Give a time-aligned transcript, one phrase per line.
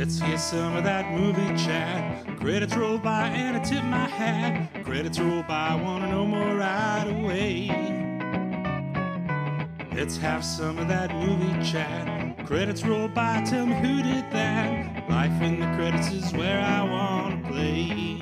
[0.00, 2.26] Let's hear some of that movie chat.
[2.38, 4.82] Credits roll by and I tip my hat.
[4.82, 7.68] Credits roll by, wanna know more right away.
[9.94, 12.46] Let's have some of that movie chat.
[12.46, 15.06] Credits roll by, tell me who did that.
[15.10, 18.16] Life in the credits is where I wanna play.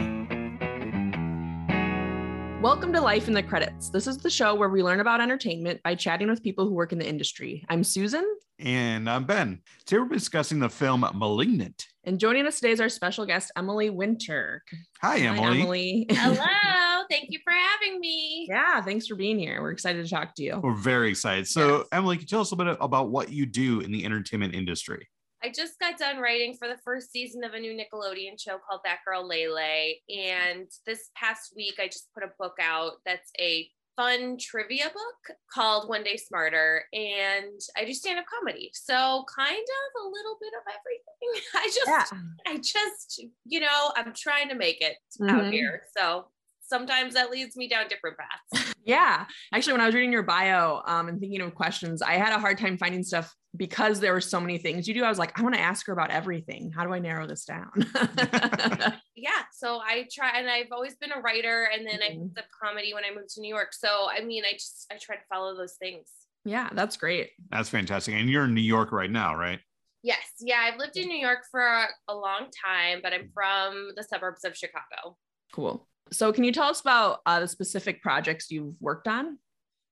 [2.60, 3.90] Welcome to Life in the Credits.
[3.90, 6.90] This is the show where we learn about entertainment by chatting with people who work
[6.90, 7.64] in the industry.
[7.68, 8.24] I'm Susan.
[8.58, 9.60] And I'm Ben.
[9.86, 11.86] Today we're discussing the film Malignant.
[12.02, 14.64] And joining us today is our special guest, Emily Winter.
[15.00, 15.60] Hi, Emily.
[15.60, 16.06] Emily.
[16.10, 17.04] Hello.
[17.10, 18.46] Thank you for having me.
[18.50, 19.62] yeah, thanks for being here.
[19.62, 20.60] We're excited to talk to you.
[20.62, 21.46] We're very excited.
[21.46, 21.86] So, Yes.
[21.92, 24.54] Emily, can you tell us a little bit about what you do in the entertainment
[24.54, 25.08] industry?
[25.42, 28.80] I just got done writing for the first season of a new Nickelodeon show called
[28.84, 30.02] That Girl Lay Lay.
[30.14, 35.36] And this past week, I just put a book out that's a fun trivia book
[35.52, 36.84] called One Day Smarter.
[36.92, 38.70] And I do stand up comedy.
[38.72, 41.42] So, kind of a little bit of everything.
[41.56, 42.18] I just, Yeah.
[42.46, 44.96] I just, you know, I'm trying to make it
[45.28, 45.52] out Mhm.
[45.52, 45.82] here.
[45.96, 46.28] So,
[46.62, 48.74] sometimes that leads me down different paths.
[48.88, 49.26] Yeah.
[49.52, 52.38] Actually, when I was reading your bio um, and thinking of questions, I had a
[52.38, 55.04] hard time finding stuff because there were so many things you do.
[55.04, 56.72] I was like, I want to ask her about everything.
[56.74, 57.70] How do I narrow this down?
[59.20, 62.34] yeah so i try and i've always been a writer and then i Mhm.
[62.34, 64.96] picked up comedy when i moved to new york so i mean i just i
[64.96, 66.10] try to follow those things
[66.44, 67.32] yeah, that's great.
[67.50, 68.14] That's fantastic.
[68.14, 69.58] And you're in New York right now, right?
[70.02, 73.90] yes yeah i've lived in new york for a, a long time but i'm from
[73.96, 75.16] the suburbs of chicago
[75.52, 75.86] Cool.
[76.12, 79.38] So, can you tell us about uh, the specific projects you've worked on?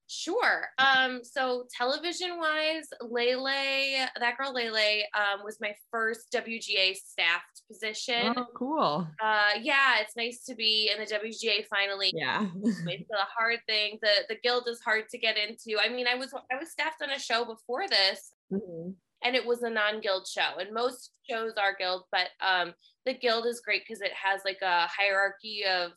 [0.08, 0.66] Sure.
[0.78, 6.94] Um, so television wise, Lay Lay, that girl Lay Lay, um, was my first WGA
[6.94, 8.32] staffed position.
[8.36, 9.08] Oh, cool.
[9.20, 12.12] Uh, yeah, it's nice to be in the WGA finally.
[12.14, 12.46] Yeah.
[12.62, 13.98] It's a hard thing.
[14.02, 15.78] The the guild is hard to get into.
[15.80, 18.94] I mean, I was I was staffed on a show before this, Mhm.
[19.24, 20.58] and it was a non-guild show.
[20.60, 24.62] And most shows are guild, but um, the guild is great because it has like
[24.62, 25.92] a hierarchy of.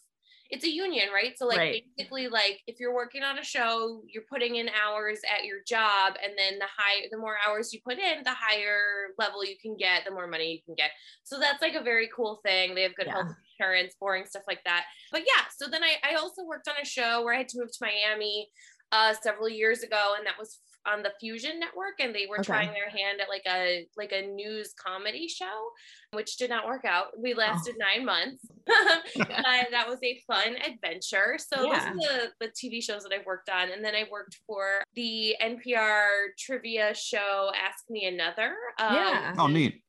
[0.49, 1.37] It's a union, right?
[1.37, 1.83] So like Right.
[1.97, 6.15] basically, like if you're working on a show, you're putting in hours at your job,
[6.23, 9.77] and then the high, the more hours you put in, the higher level you can
[9.77, 10.91] get, the more money you can get.
[11.23, 12.73] So that's like a very cool thing.
[12.73, 13.13] They have good Yeah.
[13.13, 14.85] health insurance, boring stuff like that.
[15.11, 17.59] But yeah, so then I, I also worked on a show where I had to
[17.59, 18.49] move to Miami
[18.91, 20.59] uh, several years ago, and that was
[20.91, 22.45] on the Fusion Network, and they were Okay.
[22.45, 25.69] trying their hand at like a like a news comedy show,
[26.13, 27.07] which did not work out.
[27.17, 28.45] We lasted nine months.
[28.65, 29.03] but
[29.71, 31.37] that was a fun adventure.
[31.37, 31.91] So Yeah.
[31.93, 34.81] those are the, the TV shows that I've worked on, and then I worked for
[34.95, 38.55] the NPR trivia show Ask Me Another.
[38.79, 39.35] Um, Yeah.
[39.37, 39.81] Oh, neat.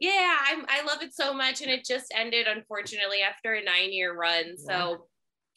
[0.00, 3.92] yeah, I'm, I love it so much, and it just ended unfortunately after a nine
[3.92, 4.56] year run.
[4.58, 5.06] So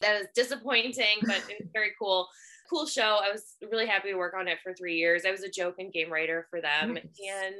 [0.00, 2.28] that was disappointing, but it was very cool.
[2.72, 3.20] Cool show.
[3.22, 5.24] I was really happy to work on it for three years.
[5.26, 7.04] I was a joke and game writer for them, Nice.
[7.04, 7.54] and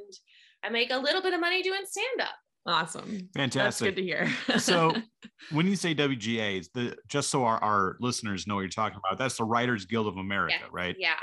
[0.65, 2.35] I make a little bit of money doing stand up.
[2.65, 3.11] Awesome.
[3.35, 3.89] That's Fantastic.
[3.95, 4.31] good to hear.
[4.59, 4.95] so
[5.53, 9.19] when you say WGAs, the just so our, our listeners know what you're talking about,
[9.19, 10.97] that's the Writers Guild of America, Yeah, right?
[10.99, 11.15] Yeah,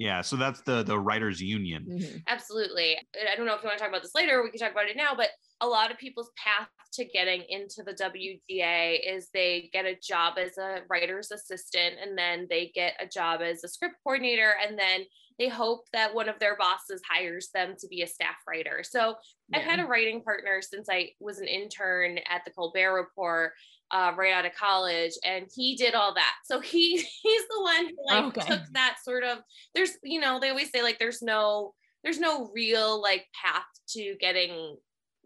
[0.00, 0.22] Yeah.
[0.22, 1.84] So that's the the writers union.
[1.86, 2.22] Mhm.
[2.26, 2.96] absolutely.
[3.14, 4.42] I don't know if you want to talk about this later.
[4.42, 5.30] We can talk about it now, but
[5.60, 10.38] a lot of people's path to getting into the WGA is they get a job
[10.38, 14.78] as a writer's assistant and then they get a job as a script coordinator and
[14.78, 15.04] then
[15.38, 18.82] they hope that one of their bosses hires them to be a staff writer.
[18.82, 19.16] So
[19.52, 23.52] I've had a writing partner since I was an intern at the Colbert Report
[23.90, 26.34] uh, right out of college, and he did all that.
[26.44, 28.46] So he he's the one who like Okay.
[28.46, 29.38] took that sort of.
[29.74, 31.74] There's you know they always say like there's no
[32.04, 34.76] there's no real like path to getting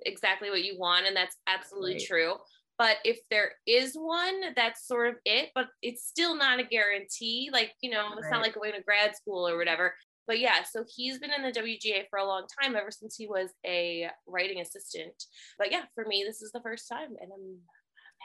[0.06, 2.02] exactly what you want, and that's absolutely Right.
[2.06, 2.34] true.
[2.76, 5.50] But if there is one, that's sort of it.
[5.54, 7.50] But it's still not a guarantee.
[7.52, 8.30] Like you know, it's Right.
[8.30, 9.94] not like going to grad school or whatever
[10.26, 13.26] but yeah, so he's been in the WGA for a long time, ever since he
[13.26, 15.12] was a writing assistant.
[15.58, 17.58] But yeah, for me, this is the first time, and I'm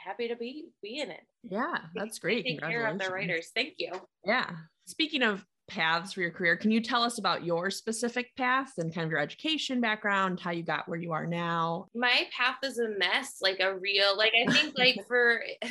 [0.04, 1.22] happy to be be in it.
[1.42, 2.44] Yeah, that's great.
[2.44, 3.50] Take care of the writers.
[3.54, 3.92] Thank you.
[4.24, 4.50] Yeah.
[4.86, 8.92] Speaking of paths for your career, can you tell us about your specific path and
[8.92, 11.86] kind of your education background, how you got where you are now?
[11.94, 15.42] My path is a mess, like a real, like I think, like for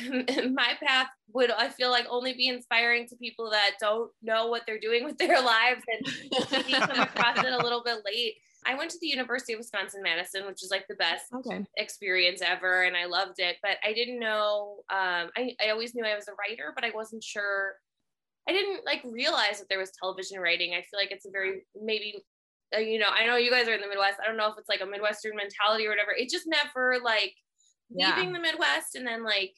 [0.50, 4.62] my path would I feel like only be inspiring to people that don't know what
[4.66, 8.34] they're doing with their lives and maybe come across it a little bit late.
[8.66, 11.64] I went to the University of Wisconsin Madison, which is like the best Okay.
[11.76, 13.56] experience ever and I loved it.
[13.62, 16.90] But I didn't know, um, I, I always knew I was a writer, but I
[16.90, 17.74] wasn't sure.
[18.48, 20.72] I didn't like realize that there was television writing.
[20.74, 22.24] I feel like it's a very, maybe,
[22.74, 24.18] uh, you know, I know you guys are in the Midwest.
[24.22, 26.12] I don't know if it's like a Midwestern mentality or whatever.
[26.12, 27.34] It just never like
[27.90, 28.16] Yeah.
[28.16, 29.54] leaving the Midwest and then like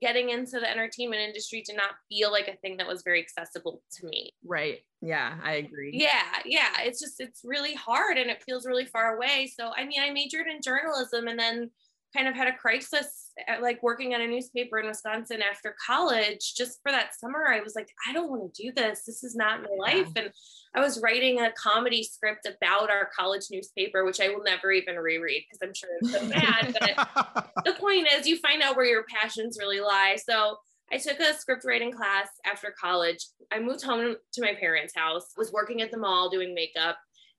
[0.00, 3.82] getting into the entertainment industry did not feel like a thing that was very accessible
[3.92, 4.32] to me.
[4.44, 4.80] Right.
[5.00, 5.90] Yeah, I agree.
[5.92, 6.80] Yeah, yeah.
[6.80, 9.50] It's just it's really hard and it feels really far away.
[9.54, 11.70] So I mean, I majored in journalism and then
[12.16, 16.54] kind of had a crisis at, like working at a newspaper in Wisconsin after college
[16.56, 19.04] just for that summer I was like I don't want to do this.
[19.06, 20.08] This is not my life.
[20.16, 20.30] And
[20.74, 24.96] I was writing a comedy script about our college newspaper which I will never even
[24.96, 28.86] reread because I'm sure it's so bad but the point is you find out where
[28.86, 30.16] your passions really lie.
[30.24, 30.56] So
[30.92, 33.26] I took a script writing class after college.
[33.50, 36.98] I moved home to my parents house was working at the mall doing makeup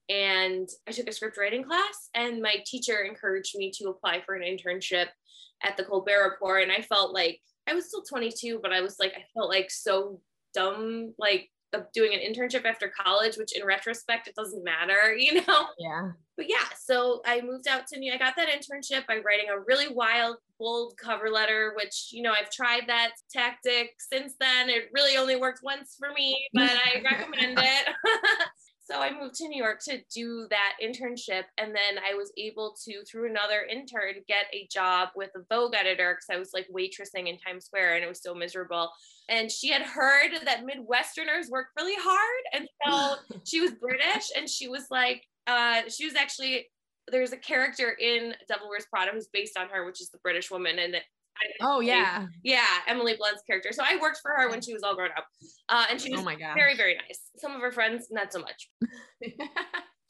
[0.10, 4.36] and I took a script writing class, and my teacher encouraged me to apply for
[4.36, 5.08] an internship
[5.64, 6.64] at the Colbert Report.
[6.64, 9.72] And I felt like I was still 22, but I was like, I felt like
[9.72, 10.20] so
[10.54, 15.36] dumb, like of doing an internship after college, which in retrospect, it doesn't matter, you
[15.36, 15.68] know?
[15.78, 16.12] Yeah.
[16.36, 19.60] But yeah, so I moved out to New I got that internship by writing a
[19.60, 24.70] really wild, bold cover letter, which, you know, I've tried that tactic since then.
[24.70, 27.88] It really only worked once for me, but I recommend it.
[28.86, 31.44] So I moved to New York to do that internship.
[31.58, 35.74] And then I was able to, through another intern, get a job with a Vogue
[35.74, 38.90] editor because I was like waitressing in Times Square and it was so miserable.
[39.30, 42.44] And she had heard that Midwesterners work really hard.
[42.54, 43.16] And so
[43.46, 46.68] she was British and she was like, uh, she was actually,
[47.10, 50.52] there's a character in Devil Wears Prada who's based on her, which is the British
[50.52, 50.80] woman.
[50.80, 50.98] And
[51.62, 53.70] oh yeah, yeah, Emily Blunt's character.
[53.72, 55.26] So I worked for her when she was all grown up,
[55.70, 56.56] uh, and she was oh my God.
[56.56, 57.20] very very nice.
[57.38, 58.70] Some of her friends not so much.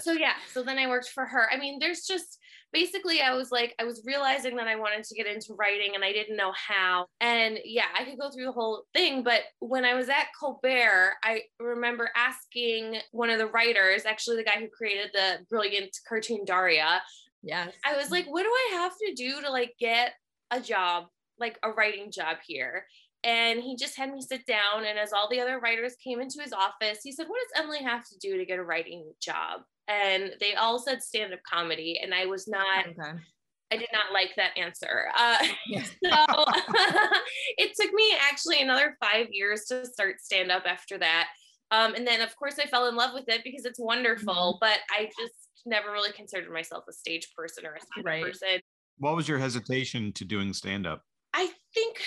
[0.02, 1.52] so yeah, so then I worked for her.
[1.52, 2.40] I mean, there's just
[2.72, 6.04] basically I was like I was realizing that I wanted to get into writing and
[6.04, 7.06] I didn't know how.
[7.22, 11.14] And yeah, I could go through the whole thing, but when I was at Colbert,
[11.24, 16.46] I remember asking one of the writers, actually the guy who created the brilliant cartoon
[16.46, 17.02] Daria,
[17.44, 17.74] Yes.
[17.86, 20.14] I was like, what do I have to do to like get
[20.50, 21.08] a job,
[21.40, 22.86] like a writing job here.
[23.24, 24.86] And he just had me sit down.
[24.86, 27.82] And as all the other writers came into his office, he said, What does Emily
[27.84, 29.62] have to do to get a writing job?
[29.88, 32.00] And they all said stand up comedy.
[32.02, 33.18] And I was not, okay.
[33.72, 35.08] I did not like that answer.
[35.18, 35.38] Uh,
[35.68, 35.90] yes.
[36.04, 36.12] so
[37.58, 41.30] it took me actually another five years to start stand up after that.
[41.72, 44.58] Um, and then, of course, I fell in love with it because it's wonderful, mm-hmm.
[44.60, 45.34] but I just
[45.66, 48.24] never really considered myself a stage person or a stand right.
[48.24, 48.60] person.
[48.98, 51.02] What was your hesitation to doing stand up?
[51.34, 51.98] I think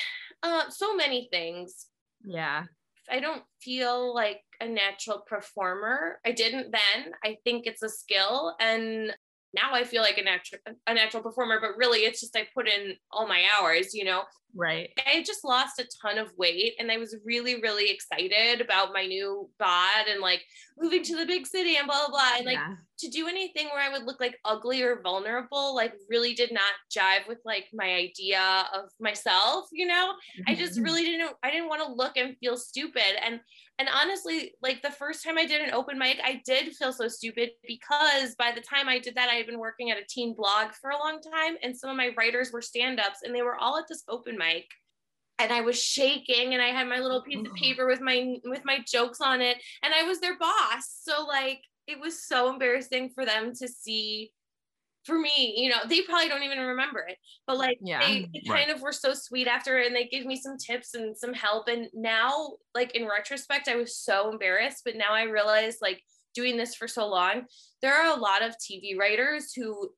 [0.43, 1.87] uh, so many things.
[2.25, 2.65] Yeah.
[3.11, 6.21] I don't feel like a natural performer.
[6.25, 7.13] I didn't then.
[7.25, 8.55] I think it's a skill.
[8.61, 9.15] And
[9.55, 12.69] now I feel like a natural a natural performer, but really it's just I put
[12.69, 14.23] in all my hours, you know.
[14.55, 14.91] Right.
[15.07, 19.07] I just lost a ton of weight and I was really, really excited about my
[19.07, 20.43] new bod and like
[20.79, 22.37] moving to the big city and blah blah blah.
[22.37, 22.75] And like yeah.
[22.99, 26.63] To do anything where I would look like ugly or vulnerable, like really did not
[26.91, 30.13] jive with like my idea of myself, you know.
[30.13, 30.51] Mm-hmm.
[30.51, 30.85] I just mm-hmm.
[30.85, 33.23] really didn't I didn't want to look and feel stupid.
[33.25, 33.41] And
[33.79, 37.09] and honestly, like the first time I did an open mic, I did feel so
[37.09, 40.35] stupid because by the time I did that, I had been working at a teen
[40.35, 41.57] blog for a long time.
[41.63, 44.39] And some of my writers were stand ups and they were all at this open
[44.39, 44.67] mic.
[45.39, 48.63] And I was shaking and I had my little piece of paper with my with
[48.65, 51.01] my jokes on it and I was their boss.
[51.03, 54.33] So like it was so embarrassing for them to see
[55.07, 57.17] for me, you know, they probably don't even remember it,
[57.47, 58.67] but like yeah, they, they right.
[58.67, 61.69] kind of were so sweet after and they gave me some tips and some help.
[61.69, 66.03] And now, like in retrospect, I was so embarrassed, but now I realize like
[66.35, 67.45] doing this for so long,
[67.83, 69.91] there are a lot of TV writers who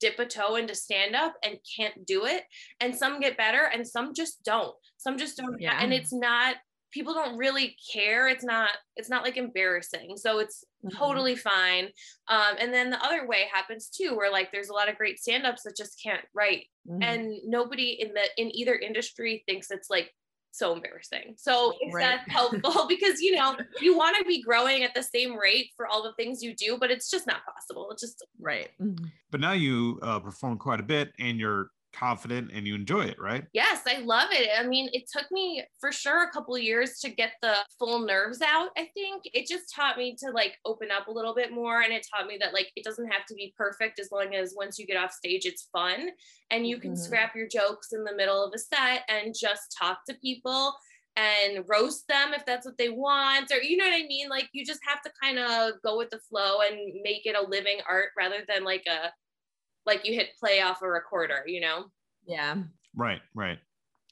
[0.00, 2.44] dip a toe into stand up and can't do it.
[2.80, 4.74] And some get better and some just don't.
[4.96, 5.60] Some just don't.
[5.60, 5.78] Yeah.
[5.78, 6.56] And it's not
[6.92, 10.96] people don't really care it's not it's not like embarrassing so it's mm-hmm.
[10.96, 11.88] totally fine
[12.28, 15.18] um, and then the other way happens too where like there's a lot of great
[15.18, 17.02] stand-ups that just can't write mm-hmm.
[17.02, 20.12] and nobody in the in either industry thinks it's like
[20.50, 22.02] so embarrassing so it's right.
[22.02, 25.86] that helpful because you know you want to be growing at the same rate for
[25.86, 29.04] all the things you do but it's just not possible it's just right mm-hmm.
[29.30, 33.16] but now you uh, perform quite a bit and you're confident and you enjoy it,
[33.18, 33.44] right?
[33.52, 34.50] Yes, I love it.
[34.58, 38.40] I mean, it took me for sure a couple years to get the full nerves
[38.40, 38.70] out.
[38.76, 41.92] I think it just taught me to like open up a little bit more and
[41.92, 44.78] it taught me that like it doesn't have to be perfect as long as once
[44.78, 46.10] you get off stage it's fun
[46.50, 47.00] and you can mm-hmm.
[47.00, 50.74] scrap your jokes in the middle of a set and just talk to people
[51.16, 54.48] and roast them if that's what they want or you know what i mean like
[54.52, 57.78] you just have to kind of go with the flow and make it a living
[57.88, 59.10] art rather than like a
[59.88, 61.86] like you hit play off a recorder, you know?
[62.24, 62.56] Yeah.
[62.94, 63.58] Right, right.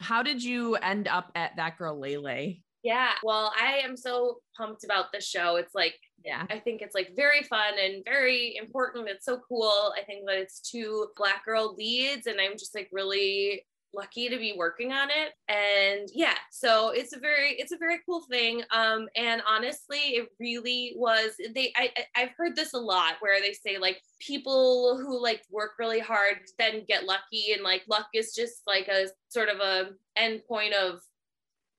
[0.00, 2.62] How did you end up at That Girl Lay Lay?
[2.82, 5.56] Yeah, well, I am so pumped about the show.
[5.56, 9.08] It's like, yeah, I think it's like very fun and very important.
[9.08, 9.92] It's so cool.
[9.96, 13.64] I think that it's two black girl leads, and I'm just like really
[13.94, 15.32] lucky to be working on it.
[15.48, 18.62] And yeah so it's a very it's a very cool thing.
[18.70, 23.52] Um and honestly it really was they I I've heard this a lot where they
[23.52, 28.34] say like people who like work really hard then get lucky and like luck is
[28.34, 31.00] just like a sort of a end point of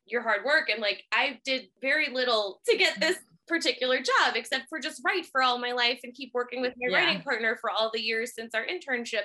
[0.06, 0.70] your hard work.
[0.70, 5.26] And like I did very little to get this particular job except for just write
[5.26, 6.98] for all my life and keep working with my Yeah.
[7.06, 9.24] writing partner for all the years since our internship.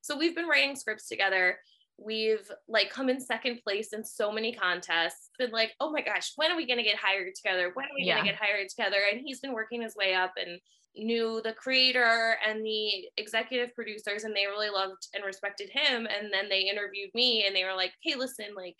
[0.00, 1.58] So we've been writing scripts together
[2.02, 6.32] we've like come in second place in so many contests been like oh my gosh
[6.36, 7.70] when are we going to get hired together?
[7.74, 8.14] When are we Yeah.
[8.14, 8.96] going to get hired together?
[9.10, 10.58] And he's been working his way up and
[10.96, 16.06] knew the creator and the executive producers and they really loved and respected him.
[16.06, 18.76] And then they interviewed me and they were like hey listen like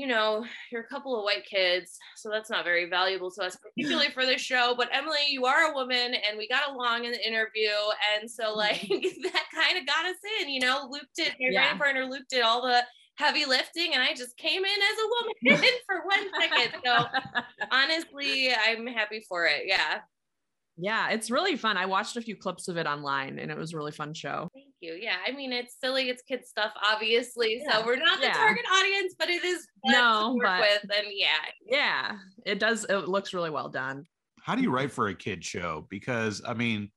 [0.00, 3.56] you know you're a couple of white kids so that's not very valuable to us
[3.56, 7.12] particularly for this show but emily you are a woman and we got along in
[7.12, 7.68] the interview
[8.14, 8.58] and so mm-hmm.
[8.58, 8.80] like
[9.22, 11.76] that kind of got us in you know luke did my Yeah.
[11.76, 12.82] partner luke did all the
[13.16, 17.04] heavy lifting and i just came in as a woman for one second so
[17.70, 19.98] honestly i'm happy for it yeah
[20.80, 21.76] yeah, it's really fun.
[21.76, 24.48] I watched a few clips of it online and it was a really fun show.
[24.54, 24.94] Thank you.
[25.00, 27.62] Yeah, I mean it's silly, it's kid stuff, obviously.
[27.64, 27.78] Yeah.
[27.80, 30.82] So we're not the target audience, but it is fun No, to work but- with.
[30.98, 31.28] And yeah,
[31.66, 32.12] Yeah,
[32.46, 32.84] it does.
[32.88, 34.04] It looks really well done.
[34.42, 35.86] How do you write for a kid show?
[35.90, 36.90] Because I mean,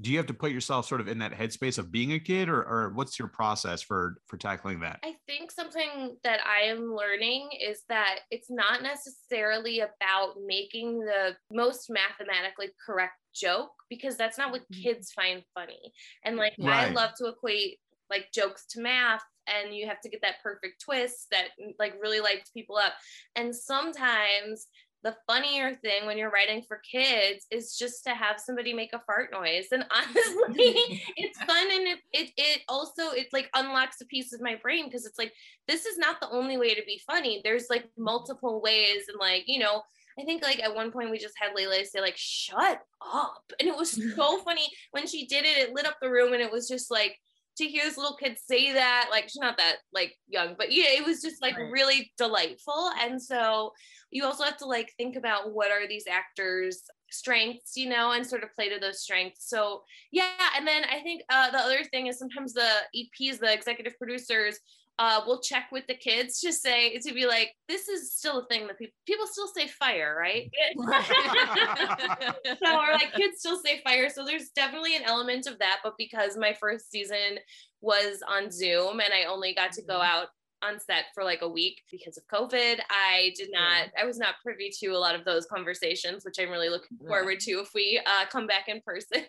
[0.00, 2.48] do you have to put yourself sort of in that headspace of being a kid,
[2.48, 4.98] or, or what's your process for for tackling that?
[5.04, 11.36] I think something that I am learning is that it's not necessarily about making the
[11.52, 14.82] most mathematically correct joke because that's not what Mhm.
[14.82, 15.92] kids find funny.
[16.24, 20.20] And like I love to equate like jokes to math and you have to get
[20.22, 22.94] that perfect twist that like really lights people up.
[23.36, 24.66] And sometimes
[25.02, 29.00] the funnier thing when you're writing for kids is just to have somebody make a
[29.06, 29.68] fart noise.
[29.72, 30.74] And honestly,
[31.16, 34.84] it's fun and it, it it also it like unlocks a piece of my brain
[34.86, 35.32] because it's like
[35.66, 37.40] this is not the only way to be funny.
[37.42, 39.82] There's like multiple ways and like, you know,
[40.18, 42.80] I think like at one point we just had Layla say like shut
[43.12, 43.52] up.
[43.58, 46.42] And it was so funny when she did it it lit up the room and
[46.42, 47.16] it was just like
[47.58, 50.86] to hear this little kid say that like she's not that like young but yeah
[50.86, 52.90] it was just like really delightful.
[53.00, 53.72] And so
[54.10, 58.24] you also have to like think about what are these actors strengths you know and
[58.24, 59.48] sort of play to those strengths.
[59.48, 63.52] So yeah and then i think uh, the other thing is sometimes the eps the
[63.52, 64.58] executive producers
[64.98, 68.46] uh, we'll check with the kids to say to be like this is still a
[68.48, 70.50] thing that people people still say fire right?
[72.62, 74.08] So or like kids still say fire.
[74.10, 77.38] So there's definitely an element of that but because my first season
[77.80, 80.04] was on zoom and i only got to go Mhm.
[80.04, 80.28] out
[80.62, 84.34] on set for like a week because of covid i did not i was not
[84.44, 87.98] privy to a lot of those conversations which i'm really looking forward to if we
[88.04, 89.24] uh, come back in person.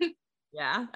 [0.51, 0.87] Yeah.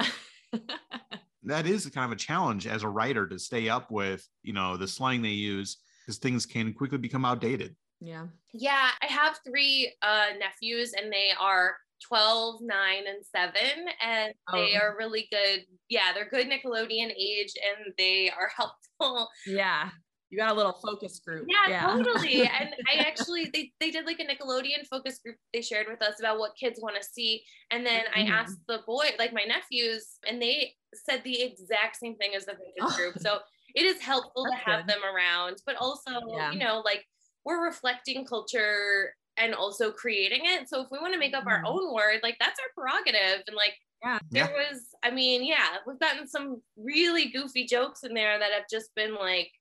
[1.45, 4.77] that is kind of a challenge as a writer to stay up with, you know,
[4.77, 7.75] the slang they use because things can quickly become outdated.
[8.01, 8.27] yeah.
[8.53, 13.55] yeah i have three uh, nephews and they are 12 9 and 7
[14.01, 14.79] and they Oh.
[14.81, 19.89] are really good yeah they're good nickelodeon age and they are helpful Yeah.
[20.31, 21.45] You got a little focus group.
[21.47, 22.41] Yeah, totally.
[22.59, 26.19] And I actually they they did like a Nickelodeon focus group they shared with us
[26.19, 27.43] about what kids want to see.
[27.71, 28.17] And then Mhm.
[28.17, 32.45] I asked the boy, like my nephews, and they said the exact same thing as
[32.45, 33.19] the focus group.
[33.19, 33.39] So
[33.75, 34.95] it is helpful to have good.
[34.95, 36.51] them around, but also, Yeah.
[36.51, 37.05] you know, like
[37.43, 40.69] we're reflecting culture and also creating it.
[40.69, 41.67] So if we want to make up our Mhm.
[41.67, 43.43] own word, like that's our prerogative.
[43.47, 44.19] And like Yeah.
[44.31, 48.65] there was, I mean, yeah, we've gotten some really goofy jokes in there that have
[48.71, 49.51] just been like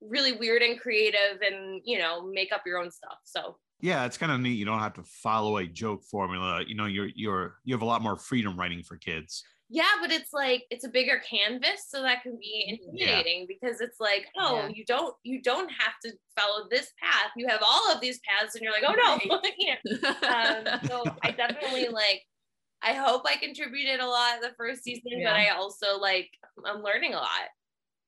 [0.00, 4.18] really weird and creative and you know make up your own stuff so Yeah, it's
[4.18, 4.52] kind of neat.
[4.58, 6.62] You don't have to follow a joke formula.
[6.66, 9.42] You know, you're you're you have a lot more freedom writing for kids.
[9.68, 13.98] Yeah but it's like it's a bigger canvas so that can be intimidating because it's
[13.98, 14.68] like oh Yeah.
[14.68, 18.54] you don't you don't have to follow this path you have all of these paths
[18.54, 22.22] and you're like oh no you know um, so I definitely like.
[22.82, 25.30] I hope I contributed a lot the first season, Yeah.
[25.32, 26.28] but I also like
[26.64, 27.48] I'm learning a lot.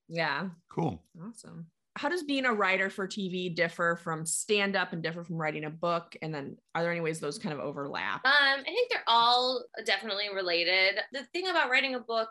[0.08, 0.50] yeah.
[0.70, 1.02] Cool.
[1.26, 1.66] Awesome.
[1.98, 5.64] How does being a writer for TV differ from stand up and differ from writing
[5.64, 6.16] a book?
[6.22, 8.24] And then are there any ways those kind of overlap?
[8.24, 11.00] Um, I think they're all definitely related.
[11.12, 12.28] The thing about writing a book,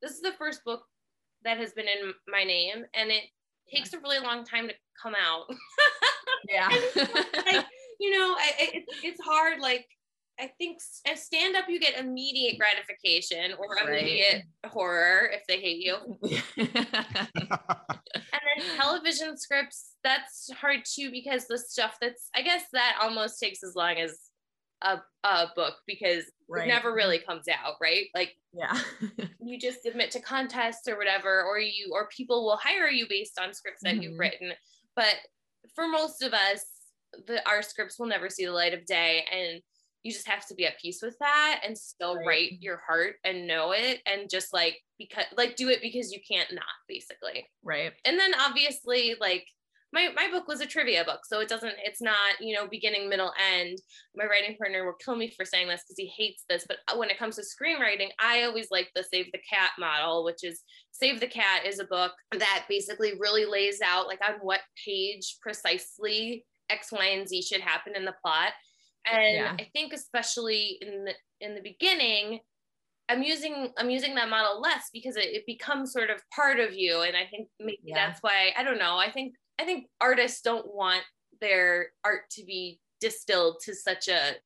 [0.00, 0.82] this is the first book
[1.42, 3.24] that has been in my name, and it
[3.68, 5.44] takes a really long time to come out.
[6.48, 6.68] Yeah.
[6.68, 7.66] like,
[7.98, 9.58] you know, I, I, it's, it's hard.
[9.60, 9.86] Like,
[10.40, 13.88] I think as stand up, you get immediate gratification or Right.
[14.00, 15.96] immediate horror if they hate you.
[18.30, 23.40] And then television scripts, that's hard too because the stuff that's, I guess that almost
[23.40, 24.18] takes as long as
[24.82, 26.64] a, a book because Right.
[26.64, 28.06] it never really comes out, right?
[28.14, 28.78] Like Yeah.
[29.40, 33.38] you just submit to contests or whatever, or you or people will hire you based
[33.38, 34.18] on scripts that you've Mhm.
[34.20, 34.52] written.
[34.94, 35.16] But
[35.74, 36.64] for most of us,
[37.26, 39.62] the our scripts will never see the light of day, and
[40.02, 42.26] you just have to be at peace with that and still Right.
[42.26, 46.20] write your heart and know it, and just like because like do it because you
[46.26, 47.46] can't not basically.
[47.62, 47.92] right.
[48.04, 49.44] And then obviously like.
[49.90, 53.08] My, my book was a trivia book, so it doesn't, it's not, you know, beginning,
[53.08, 53.78] middle, end.
[54.14, 56.66] My writing partner will kill me for saying this because he hates this.
[56.68, 60.24] But uh, when it comes to screenwriting, I always like the Save the Cat model,
[60.24, 64.34] which is Save the Cat is a book that basically really lays out like on
[64.42, 68.52] what page precisely X, Y, and Z should happen in the plot.
[69.12, 69.54] And Yeah.
[69.58, 72.40] I think especially in the in the beginning,
[73.08, 76.74] I'm using I'm using that model less because it, it becomes sort of part of
[76.74, 77.02] you.
[77.02, 78.06] And I think maybe Yeah.
[78.08, 78.98] that's why I don't know.
[78.98, 81.04] I think I think artists don't want
[81.40, 84.36] their art to be distilled to such a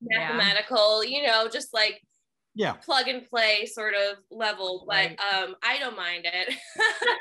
[0.00, 0.28] Yeah.
[0.28, 2.00] mathematical, you know, just like
[2.54, 2.74] Yeah.
[2.74, 4.84] plug and play sort of level.
[4.86, 5.20] But Right.
[5.32, 6.54] um I don't mind it.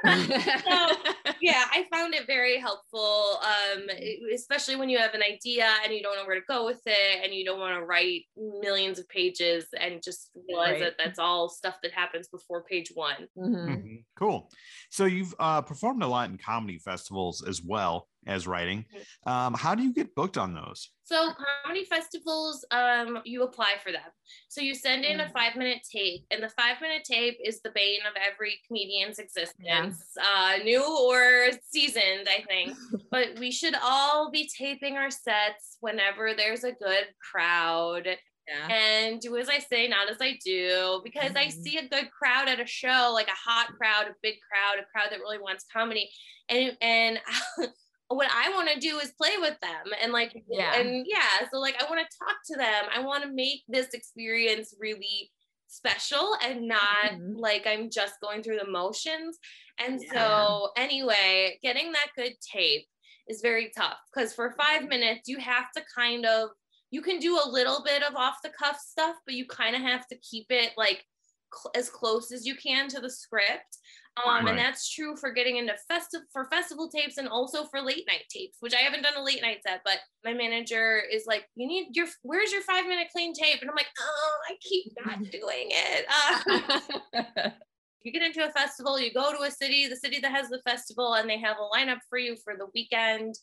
[1.41, 3.87] yeah, I found it very helpful, um,
[4.33, 7.23] especially when you have an idea and you don't know where to go with it,
[7.23, 10.79] and you don't want to write millions of pages and just realize Right.
[10.81, 13.27] that that's all stuff that happens before page one.
[13.37, 13.83] Mhm.
[13.83, 14.05] Mhm.
[14.15, 14.51] Cool.
[14.89, 18.85] So you've uh, performed a lot in comedy festivals as well as writing.
[19.25, 20.89] Um, how do you get booked on those?
[21.09, 24.11] So comedy festivals, um, you apply for them.
[24.47, 25.31] So you send in a Mm.
[25.31, 29.97] five minute tape, and the five minute tape is the bane of every comedian's existence,
[30.21, 32.77] uh, new or seasoned, I think.
[33.11, 38.07] but we should all be taping our sets whenever there's a good crowd
[38.47, 38.67] Yeah.
[38.69, 41.51] and do as I say, not as I do, because I Mhm.
[41.63, 44.85] see a good crowd at a show, like a hot crowd, a big crowd, a
[44.85, 46.11] crowd that really wants comedy,
[46.49, 47.19] and and
[48.09, 50.75] what I want to do is play with them and like Yeah.
[50.79, 52.85] and yeah, so like I want to talk to them.
[52.91, 55.31] I want to make this experience really
[55.67, 57.35] special and not Mhm.
[57.37, 59.37] like I'm just going through the motions.
[59.77, 60.11] And Yeah.
[60.13, 62.87] so anyway, getting that good tape
[63.27, 66.49] is very tough because for five minutes you have to kind of
[66.91, 69.83] you can do a little bit of off the cuff stuff, but you kind of
[69.83, 71.05] have to keep it like
[71.53, 73.77] cl- as close as you can to the script.
[74.25, 74.49] Um, Right.
[74.49, 78.25] And that's true for getting into festival for festival tapes and also for late night
[78.29, 81.67] tapes, which I haven't done a late night set, but my manager is like, "You
[81.67, 85.19] need your where's your five minute clean tape?" And I'm like, "Oh, I keep not
[85.31, 87.49] doing it." Uh,
[88.03, 90.61] you get into a festival, you go to a city, the city that has the
[90.65, 93.35] festival, and they have a lineup for you for the weekend.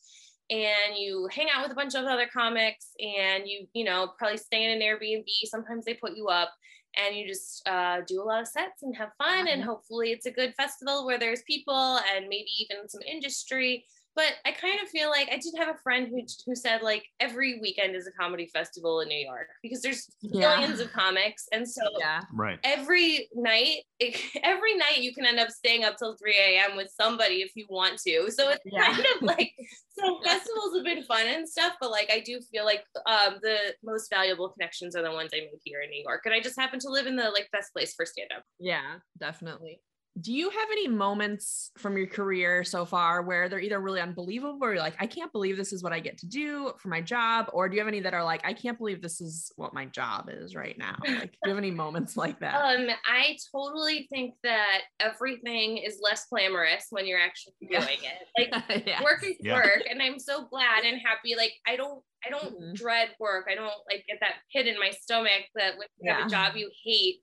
[0.48, 4.36] And you hang out with a bunch of other comics, and you, you know, probably
[4.36, 5.24] stay in an Airbnb.
[5.44, 6.52] Sometimes they put you up,
[6.96, 9.48] and you just uh, do a lot of sets and have fun.
[9.48, 9.64] And Mhm.
[9.64, 13.86] hopefully, it's a good festival where there's people and maybe even some industry.
[14.16, 17.04] But I kind of feel like I did have a friend who who said like
[17.20, 20.48] every weekend is a comedy festival in New York because there's Yeah.
[20.56, 22.22] millions of comics, and so yeah.
[22.32, 22.58] Right.
[22.64, 23.82] every night
[24.42, 27.66] every night you can end up staying up till 3 a.m with somebody if you
[27.68, 28.86] want to so it's Yeah.
[28.86, 29.52] kind of like
[29.98, 33.74] so festivals have been fun and stuff but like i do feel like um the
[33.84, 36.58] most valuable connections are the ones i made here in new york and i just
[36.58, 39.80] happen to live in the like best place for stand-up Yeah, definitely.
[40.18, 44.58] Do you have any moments from your career so far where they're either really unbelievable
[44.62, 47.02] or you're like, I can't believe this is what I get to do for my
[47.02, 47.50] job?
[47.52, 49.84] Or do you have any that are like, I can't believe this is what my
[49.84, 50.96] job is right now?
[51.06, 52.54] Like, do you have any moments like that?
[52.54, 57.80] um i totally think that everything is less glamorous when you're actually Yeah.
[57.80, 59.02] doing it like yeah.
[59.02, 59.54] work is Yeah.
[59.56, 62.74] work and i'm so glad and happy like i don't i don't Mhm.
[62.74, 66.26] dread work i don't like get that pit in my stomach that when you have
[66.26, 67.16] a job you hate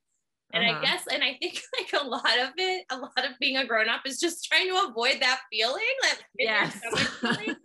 [0.53, 0.77] and Uh-huh.
[0.77, 3.65] i guess and i think like a lot of it a lot of being a
[3.65, 6.79] grown-up is just trying to avoid that feeling that pit in your Yes.
[7.21, 7.55] feeling.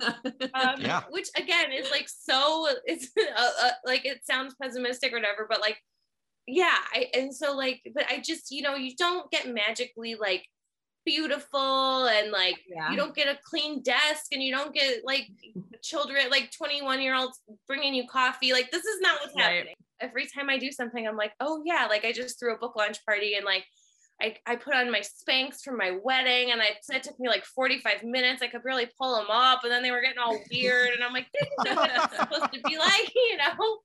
[0.55, 1.03] um, Yeah.
[1.11, 5.61] which again is like so it's uh, uh, like it sounds pessimistic or whatever but
[5.61, 5.79] like
[6.47, 10.45] yeah I, and so like but i just you know you don't get magically like
[11.05, 12.91] beautiful and like Yeah.
[12.91, 15.27] you don't get a clean desk and you don't get like
[15.83, 19.43] children like 21 year olds bringing you coffee like this is not what's Right.
[19.57, 22.59] happening every time i do something i'm like oh yeah like i just threw a
[22.59, 23.65] book launch party and like
[24.21, 27.45] I, I put on my Spanx for my wedding and I it took me like
[27.45, 28.43] 45 minutes.
[28.43, 30.89] I could barely pull them up and then they were getting all weird.
[30.93, 33.79] And I'm like, this is what it's supposed to be like, you know?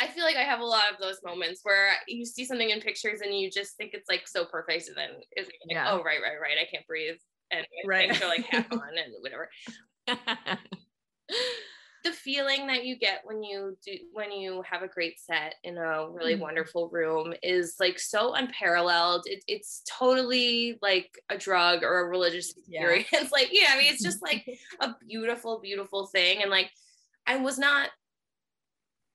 [0.00, 2.80] I feel like I have a lot of those moments where you see something in
[2.80, 4.88] pictures and you just think it's like so perfect.
[4.88, 5.90] And then it's like, Yeah.
[5.90, 6.56] oh, right, right, right.
[6.58, 7.16] I can't breathe.
[7.50, 8.08] And Right.
[8.08, 9.50] things are like half on and whatever.
[12.08, 15.76] The feeling that you get when you do when you have a great set in
[15.76, 16.40] a really Mhm.
[16.40, 19.24] wonderful room is like so unparalleled.
[19.26, 22.80] It, it's totally like a drug or a religious Yeah.
[22.80, 23.30] experience.
[23.32, 24.46] like, yeah, I mean, it's just like
[24.80, 26.40] a beautiful, beautiful thing.
[26.40, 26.70] And like,
[27.26, 27.90] I was not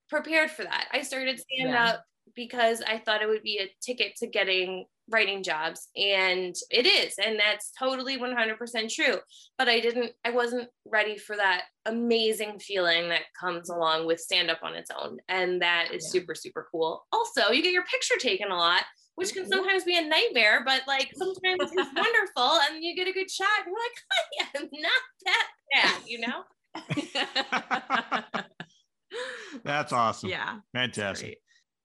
[0.10, 0.88] prepared for that.
[0.91, 1.88] I started stand Yeah.
[1.89, 6.85] up because I thought it would be a ticket to getting writing jobs and it
[6.85, 9.17] is and that's totally 100% true
[9.57, 14.49] but I didn't I wasn't ready for that amazing feeling that comes along with stand
[14.49, 16.11] up on its own and that is Yeah.
[16.21, 17.05] super super cool.
[17.11, 18.83] Also, you get your picture taken a lot
[19.15, 19.49] which can Mhm.
[19.49, 23.47] sometimes be a nightmare, but like sometimes it's wonderful and you get a good shot.
[23.59, 23.97] And you're like,
[24.55, 26.43] I am not that bad, you know?
[29.63, 30.29] That's awesome.
[30.29, 30.59] yeah.
[30.73, 31.37] Fantastic.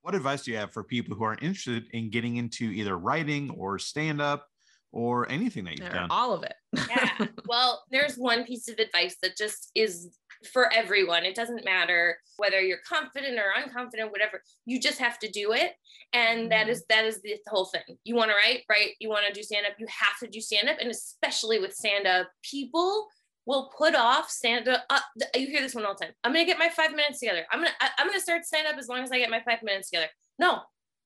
[0.03, 0.13] Great.
[0.13, 3.51] What advice do you have for people who are interested in getting into either writing
[3.51, 4.47] or stand up
[4.93, 6.11] or anything that you've Or done?
[6.11, 6.55] all of it.
[6.89, 7.27] Yeah.
[7.47, 10.17] well, there's one piece of advice that just is
[10.53, 11.25] for everyone.
[11.25, 14.41] It doesn't matter whether you're confident or unconfident, whatever.
[14.67, 15.73] You just have to do it.
[16.13, 16.71] And that Mhm.
[16.71, 17.99] is that is the whole thing.
[18.05, 18.93] You want to write, right?
[19.01, 20.79] You want to do stand up, you have to do stand up.
[20.81, 23.09] And especially with stand up, people
[23.49, 24.85] will put off stand up.
[24.91, 25.01] Uh,
[25.35, 26.15] you hear this one all the time.
[26.23, 27.47] I'm gonna get my five minutes together.
[27.51, 29.63] I'm gonna I, I'm gonna start stand up as long as I get my five
[29.63, 30.09] minutes together.
[30.39, 30.61] No,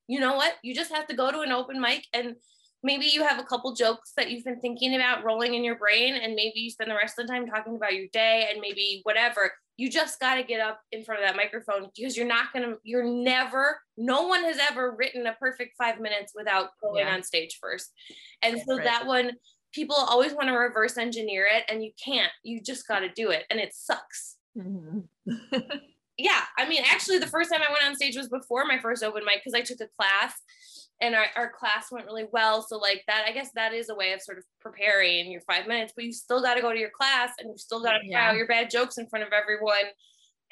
[0.08, 0.54] you know what?
[0.62, 2.34] You just have to go to an open mic and
[2.82, 6.14] maybe you have a couple jokes that you've been thinking about rolling in your brain
[6.14, 9.00] and maybe you spend the rest of the time talking about your day and maybe
[9.04, 12.52] whatever you just got to get up in front of that microphone because you're not
[12.52, 17.06] going to you're never no one has ever written a perfect 5 minutes without going
[17.06, 17.14] Yeah.
[17.14, 17.92] on stage first
[18.42, 18.84] and so Right.
[18.84, 19.30] that one
[19.72, 23.30] people always want to reverse engineer it and you can't you just got to do
[23.30, 25.04] it and it sucks Mhm.
[26.18, 29.02] yeah i mean actually the first time i went on stage was before my first
[29.02, 30.34] open mic because i took a class
[31.00, 33.94] and our, our class went really well so like that i guess that is a
[33.94, 36.78] way of sort of preparing your five minutes but you still got to go to
[36.78, 38.28] your class and you still got to Yeah.
[38.28, 39.86] out your bad jokes in front of everyone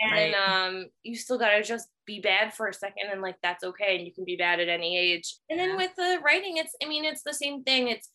[0.00, 0.34] and Right.
[0.34, 3.96] um you still got to just be bad for a second and like that's okay
[3.98, 5.76] and you can be bad at any age and then Yeah.
[5.76, 8.08] with the writing it's i mean it's the same thing it's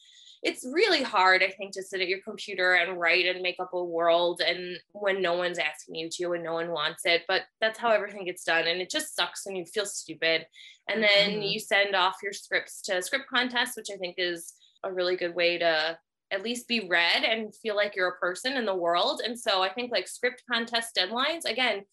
[0.45, 3.73] it's really hard, I think, to sit at your computer and write and make up
[3.73, 7.23] a world and when no one's asking you to and no one wants it.
[7.27, 8.67] But that's how everything gets done.
[8.67, 10.45] And it just sucks and you feel stupid.
[10.87, 11.51] And then Mhm.
[11.51, 14.53] you send off your scripts to script contests, which I think is
[14.83, 15.97] a really good way to
[16.29, 19.21] at least be read and feel like you're a person in the world.
[19.25, 21.87] And so I think like script contest deadlines, again,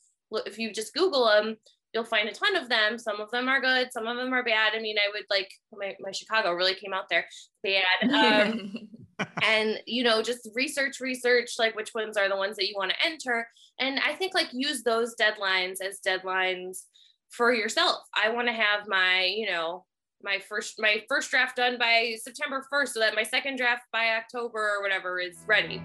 [0.44, 1.56] if you just Google them,
[1.92, 2.98] you'll find a ton of them.
[2.98, 4.72] Some of them are good, some of them are bad.
[4.74, 7.26] I mean, I would like my, my Chicago really came out there
[7.62, 8.10] bad.
[8.12, 8.88] Um,
[9.42, 12.90] and you know just research research like which ones are the ones that you want
[12.90, 13.46] to enter
[13.78, 16.84] and i think like use those deadlines as deadlines
[17.30, 19.84] for yourself i want to have my you know
[20.22, 24.16] my first my first draft done by september 1st so that my second draft by
[24.16, 25.82] october or whatever is ready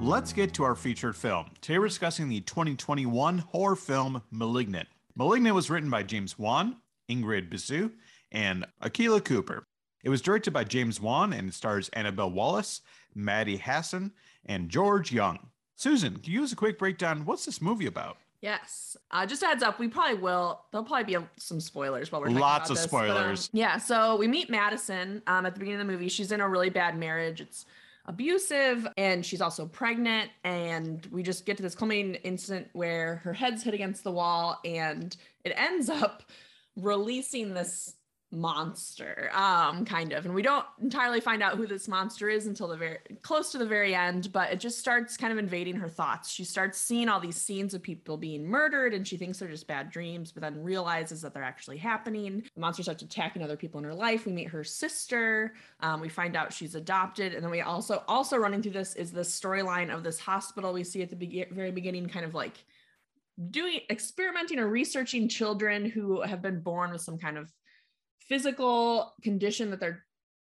[0.00, 1.50] Let's get to our featured film.
[1.60, 4.88] Today we're discussing the 2021 horror film Malignant.
[5.14, 6.76] Malignant was written by James Wan,
[7.10, 7.92] Ingrid Bisu,
[8.32, 9.62] and Akela Cooper.
[10.02, 12.80] It was directed by James Wan and stars Annabelle Wallis,
[13.14, 14.12] Maddie Hasson,
[14.46, 15.38] and George Young.
[15.76, 17.26] Susan, can you give us a quick breakdown?
[17.26, 18.16] What's this movie about?
[18.40, 18.96] Yes.
[19.10, 20.62] Uh, just heads up, we probably will.
[20.72, 23.50] There'll probably be some spoilers while we're talking Lots about of this, but, um, spoilers.
[23.52, 23.76] yeah.
[23.76, 26.08] So we meet Madison um, at the beginning of the movie.
[26.08, 27.42] She's in a really bad marriage.
[27.42, 27.66] It's
[28.06, 30.30] abusive, and she's also pregnant.
[30.44, 34.58] And we just get to this culminating incident where her head's hit against the wall,
[34.64, 36.22] and it ends up
[36.76, 37.94] releasing this
[38.32, 40.24] monster um kind of.
[40.24, 43.58] And we don't entirely find out who this monster is until the very close to
[43.58, 46.30] the very end but it just starts kind of invading her thoughts.
[46.30, 49.66] She starts seeing all these scenes of people being murdered and she thinks they're just
[49.66, 52.44] bad dreams but then realizes that they're actually happening.
[52.54, 54.26] The monster starts attacking other people in her life.
[54.26, 55.54] We meet her sister.
[55.80, 57.34] Um, we find out she's adopted.
[57.34, 60.84] And then we also also running through this is the storyline of this hospital we
[60.84, 62.64] see at the be- very beginning kind of like
[63.50, 67.50] doing experimenting or researching children who have been born with some kind of
[68.30, 70.04] physical condition that they're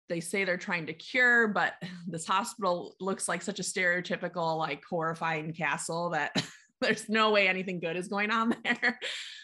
[0.08, 1.74] they say they're trying to cure but
[2.06, 6.32] this hospital looks like such a stereotypical like horrifying castle that
[6.80, 8.98] there's no way anything good is going on there.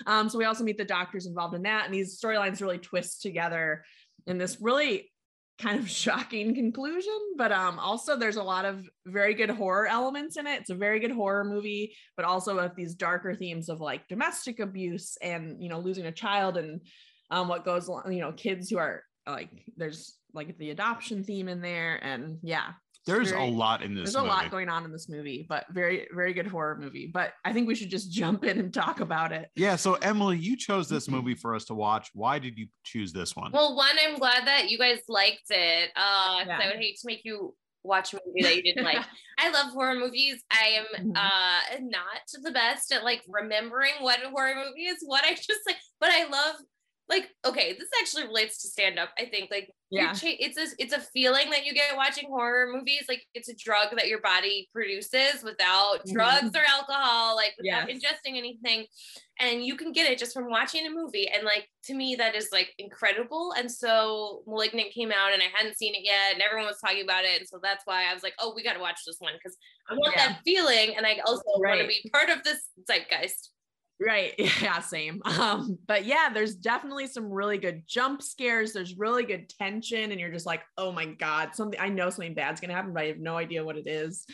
[0.07, 3.21] Um, so we also meet the doctors involved in that and these storylines really twist
[3.21, 3.85] together
[4.27, 5.11] in this really
[5.59, 10.37] kind of shocking conclusion but um also there's a lot of very good horror elements
[10.37, 10.61] in it.
[10.61, 14.61] It's a very good horror movie but also with these darker themes of like domestic
[14.61, 16.81] abuse and you know losing a child and
[17.31, 21.49] um what goes along you know kids who are like there's like the adoption theme
[21.49, 22.69] in there and yeah
[23.07, 25.65] There's very- a lot in this there's a lot going on in this movie but
[25.71, 29.01] very very good horror movie but i think we should just jump in and talk
[29.01, 31.17] about it yeah, so Emily, you chose this Mm-hmm.
[31.17, 32.11] movie for us to watch.
[32.15, 33.51] Why did you choose this one?
[33.53, 36.61] well one i'm glad that you guys liked it uh 'cause Yeah.
[36.63, 38.99] i would hate to make you watch a movie that you didn't like
[39.39, 41.17] i love horror movies i am Mhm.
[41.17, 45.61] uh not the best at like remembering what a horror movie is what i just
[45.67, 46.57] like but i love
[47.11, 50.13] like okay this actually relates to stand up i think like Yeah.
[50.13, 53.55] cha- it's a it's a feeling that you get watching horror movies like it's a
[53.57, 56.13] drug that your body produces without Mhm.
[56.13, 57.99] drugs or alcohol like without Yes.
[58.03, 58.87] ingesting anything
[59.41, 62.35] and you can get it just from watching a movie and like to me that
[62.37, 66.43] is like incredible and so malignant came out and i hadn't seen it yet and
[66.43, 68.75] everyone was talking about it and so that's why i was like oh we got
[68.75, 69.57] to watch this one because
[69.91, 70.29] i want Yeah.
[70.29, 73.51] that feeling and i also want to be part of this zeitgeist
[74.01, 74.33] Right.
[74.63, 75.21] Yeah, same.
[75.25, 78.73] Um, but yeah, there's definitely some really good jump scares.
[78.73, 82.35] There's really good tension, and you're just like, oh my God, something I know something
[82.35, 84.27] bad's gonna happen, but I have no idea what it is.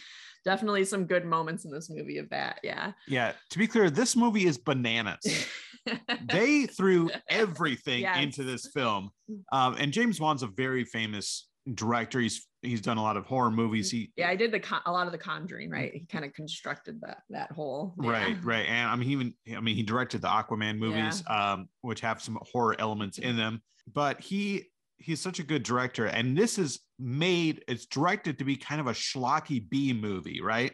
[0.44, 2.60] Definitely some good moments in this movie of that.
[2.62, 2.92] Yeah.
[3.08, 3.32] Yeah.
[3.50, 5.46] To be clear, this movie is bananas.
[6.32, 8.22] they threw everything Yes.
[8.22, 9.10] into this film.
[9.52, 12.20] Um, and James Wan's a very famous director.
[12.20, 13.90] He's he's done a lot of horror movies.
[13.90, 15.92] He yeah, I did the con- a lot of the conjuring, right?
[15.92, 18.10] He kind of constructed that that whole yeah.
[18.10, 18.66] right, right.
[18.68, 22.20] And I mean, he even I mean, he directed the Aquaman movies, um, which have
[22.20, 23.62] some horror elements in them.
[23.92, 24.64] But he
[24.98, 27.64] he's such a good director, and this is made.
[27.68, 30.72] It's directed to be kind of a schlocky B movie, right?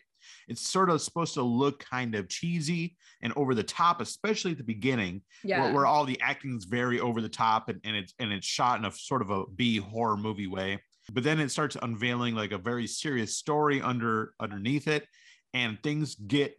[0.48, 4.58] It's sort of supposed to look kind of cheesy and over the top, especially at
[4.58, 5.22] the beginning.
[5.44, 5.64] Yeah.
[5.64, 8.78] where, where all the acting's very over the top and, and it's and it's shot
[8.78, 10.80] in a sort of a B horror movie way.
[11.12, 15.06] But then it starts unveiling like a very serious story under underneath it,
[15.54, 16.56] and things get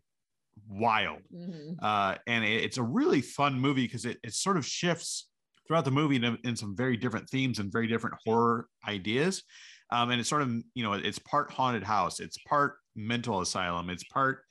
[0.68, 1.22] wild.
[1.34, 1.78] Mhm.
[1.82, 5.30] Uh, and it- it's a really fun movie because it, it sort of shifts
[5.68, 9.44] throughout the movie in, in some very different themes and very different horror ideas.
[9.92, 13.90] Um, and it's sort of, you know, it's part haunted house, it's part mental asylum,
[13.90, 14.44] it's part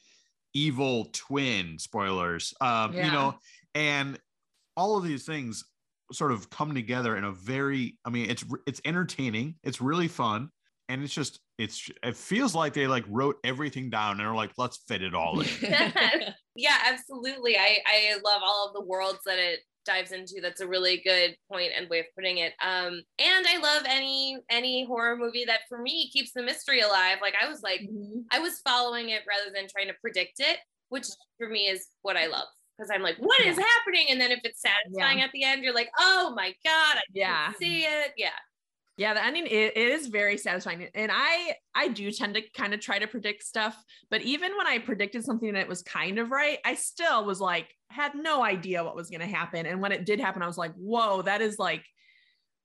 [0.55, 3.38] evil twin spoilers, um, you know,
[3.74, 4.18] and
[4.76, 5.64] all of these things
[6.12, 10.51] sort of come together in a very, I mean, it's, it's entertaining, it's really fun.
[10.88, 14.51] And it's just, it's, it feels like they like wrote everything down and are like,
[14.59, 15.46] let's fit it all in.
[16.57, 20.66] yeah absolutely i i love all of the worlds that it dives into that's a
[20.68, 25.16] really good point and way of putting it um and i love any any horror
[25.16, 28.25] movie that for me keeps the mystery alive like i was like Mhm.
[28.31, 30.59] i was following it rather than trying to predict it
[30.90, 31.07] which
[31.38, 33.64] for me is what i love because i'm like what is Yeah.
[33.78, 37.02] happening and then if it's satisfying at the end you're like oh my god i
[37.12, 37.52] Yeah.
[37.58, 38.30] see it yeah
[38.96, 42.74] yeah the ending it, it is very satisfying and i i do tend to kind
[42.74, 43.76] of try to predict stuff
[44.11, 47.68] but even when i predicted something that was kind of right i still was like
[47.88, 50.58] had no idea what was going to happen and when it did happen i was
[50.58, 51.85] like whoa that is like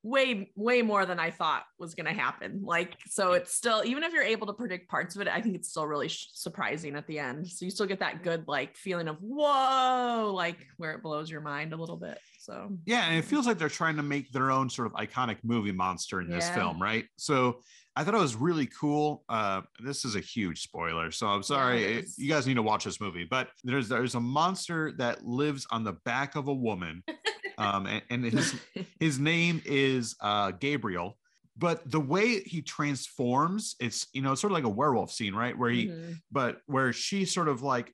[0.08, 4.04] way way more than i thought was going to happen like so it's still even
[4.04, 6.96] if you're able to predict parts of it i think it's still really sh- surprising
[6.96, 10.91] at the end so you still get that good like feeling of whoa like where
[10.93, 13.98] it blows your mind a little bit so Yeah, and it feels like they're trying
[13.98, 16.56] to make their own sort of iconic movie monster in this Yeah.
[16.56, 17.04] film, right?
[17.17, 17.60] So
[17.93, 19.26] I thought it was really cool.
[19.28, 21.84] Uh, this is a huge spoiler, so I'm sorry.
[21.84, 23.26] it it- you guys need to watch this movie.
[23.30, 27.04] But there's there's a monster that lives on the back of a woman,
[27.58, 28.56] um, and, and his
[29.00, 31.17] his name is uh, Gabriel.
[31.60, 35.34] But the way he transforms, it's you know it's sort of like a werewolf scene,
[35.34, 35.58] right?
[35.58, 36.22] Where he Mhm.
[36.32, 37.93] but where she sort of like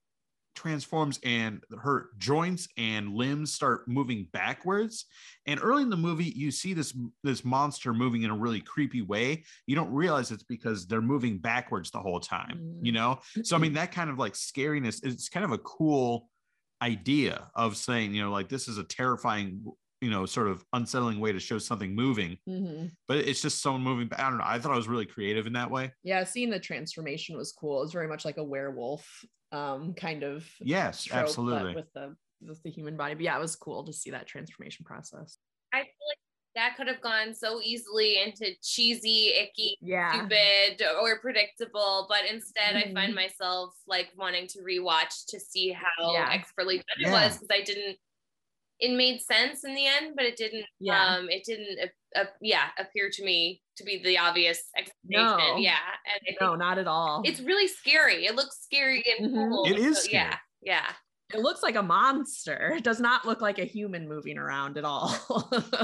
[0.56, 5.06] transforms and her joints and limbs start moving backwards
[5.47, 9.02] and early in the movie you see this this monster moving in a really creepy
[9.02, 12.95] way you don't realize it's because they're moving backwards the whole time you Mm.
[12.95, 16.30] know so i mean that kind of like scariness it's kind of a cool
[16.84, 19.63] idea of saying you know like this is a terrifying
[20.02, 22.91] you know sort of unsettling way to show something moving Mhm.
[23.08, 25.54] but it's just someone moving i don't know i thought it was really creative in
[25.54, 27.80] that way Yeah, seeing the transformation was cool.
[27.80, 29.06] It was very much like a werewolf
[29.52, 32.15] um kind of yes trope, absolutely with the
[32.50, 33.13] with the human body.
[33.13, 35.38] But yeah, it was cool to see that transformation process.
[35.72, 36.23] i feel like
[36.56, 40.12] that could have gone so easily into cheesy icky Yeah.
[40.12, 42.94] stupid or predictable, but instead I Mhm.
[42.94, 46.30] find myself like wanting to rewatch to see how Yeah.
[46.32, 47.98] expertly done it was because I didn't.
[48.80, 50.66] It made sense in the end, but it didn't.
[50.80, 51.06] Yeah.
[51.16, 51.80] Um, it didn't.
[52.16, 55.38] Uh, uh, yeah, appear to me to be the obvious explanation.
[55.38, 55.58] No.
[55.58, 57.22] Yeah, and No, not at all.
[57.26, 58.26] it's really scary.
[58.26, 59.50] It looks scary and Mhm.
[59.50, 59.66] cool.
[59.66, 60.94] It is So, yeah, yeah.
[61.34, 62.74] It looks like a monster.
[62.78, 65.15] It does not look like a human moving around at all.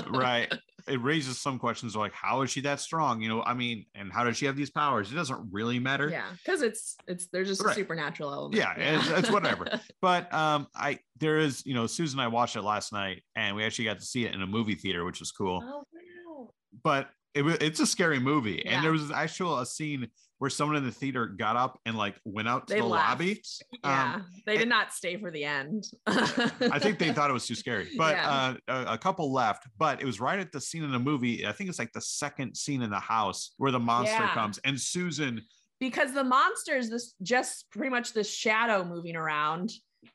[0.09, 0.51] right
[0.87, 4.11] it raises some questions like how is she that strong you know i mean and
[4.11, 7.47] how does she have these powers it doesn't really matter Yeah, because it's it's there's
[7.47, 7.73] just Right.
[7.73, 8.55] a supernatural element.
[8.55, 9.67] Yeah, it's- it's whatever.
[10.01, 13.55] but um i there is you know susan and i watched it last night and
[13.55, 16.49] we actually got to see it in a movie theater which was cool Oh wow.
[16.83, 18.75] but it, it's a scary movie Yeah.
[18.75, 20.07] and there was actual a scene
[20.39, 23.09] where someone in the theater got up and like went out to they the left.
[23.09, 23.41] lobby
[23.83, 25.83] Yeah, Um, they did not stay for the end.
[26.07, 28.55] I think they thought it was too scary, but Yeah.
[28.69, 29.67] uh, a, a couple left.
[29.77, 31.45] But it was right at the scene in the movie.
[31.45, 34.33] I think it's like the second scene in the house where the monster Yeah.
[34.33, 35.41] comes, and Susan
[35.81, 39.71] because the monster is this just pretty much this shadow moving around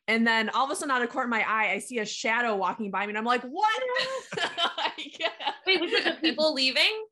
[0.09, 2.07] And then all of a sudden, out of corner of my eye, I see a
[2.07, 3.83] shadow walking by me, and I'm like, "What?"
[4.77, 5.21] Like,
[5.67, 7.05] Wait, was it the people leaving?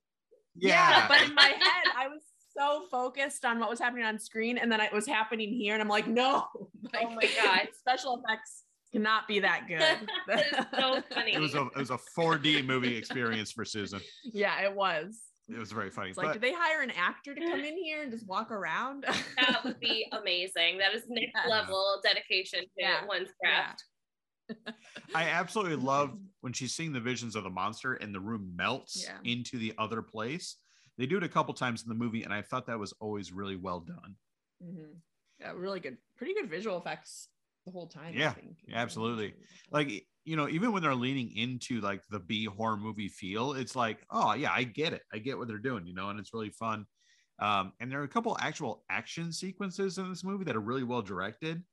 [0.56, 1.06] yeah.
[1.08, 2.20] But in my head, I was
[2.56, 5.82] so focused on what was happening on screen, and then it was happening here, and
[5.82, 6.46] I'm like, "No!"
[6.92, 7.68] Like, Oh my God.
[7.78, 9.80] special effects cannot be that good.
[10.28, 11.32] that is so funny.
[11.34, 14.00] It was a it was a 4D movie experience for Susan.
[14.22, 15.18] yeah, it was.
[15.48, 16.10] It was very funny.
[16.10, 18.50] It's like, But did they hire an actor to come in here and just walk
[18.50, 19.04] around?
[19.36, 20.78] that would be amazing.
[20.78, 21.48] That is next Yeah.
[21.50, 23.04] level dedication to Yeah.
[23.06, 23.74] one's Yeah.
[23.74, 23.84] craft.
[25.14, 29.02] I absolutely love when she's seeing the visions of the monster and the room melts
[29.04, 29.18] Yeah.
[29.24, 30.56] into the other place.
[30.98, 33.32] They do it a couple times in the movie, and I thought that was always
[33.32, 34.16] really well done.
[34.62, 35.00] Mhm.
[35.40, 37.28] Yeah, really good, pretty good visual effects
[37.64, 38.18] the whole time.
[38.18, 38.58] I Yeah, think.
[38.66, 39.36] yeah, absolutely.
[39.70, 43.74] Like you know, even when they're leaning into like the B horror movie feel, it's
[43.74, 45.02] like, oh yeah, I get it.
[45.12, 46.86] I get what they're doing, you know, and it's really fun.
[47.40, 50.84] Um, and there are a couple actual action sequences in this movie that are really
[50.84, 51.64] well directed.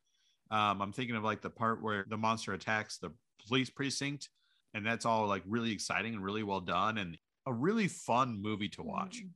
[0.51, 3.11] Um, I'm thinking of like the part where the monster attacks the
[3.47, 4.29] police precinct,
[4.73, 8.69] and that's all like really exciting and really well done, and a really fun movie
[8.69, 9.23] to watch.
[9.23, 9.35] Mhm.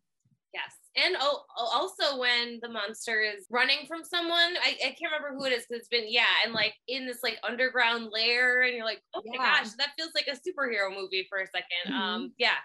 [0.54, 0.83] Yes.
[0.95, 5.45] And oh, also when the monster is running from someone, I, I can't remember who
[5.45, 5.65] it is.
[5.69, 9.43] It's been, yeah, and like in this like underground lair, and you're like, oh my
[9.43, 9.63] Yeah.
[9.63, 11.93] gosh, that feels like a superhero movie for a 2nd Mhm.
[11.93, 12.58] Um, yeah.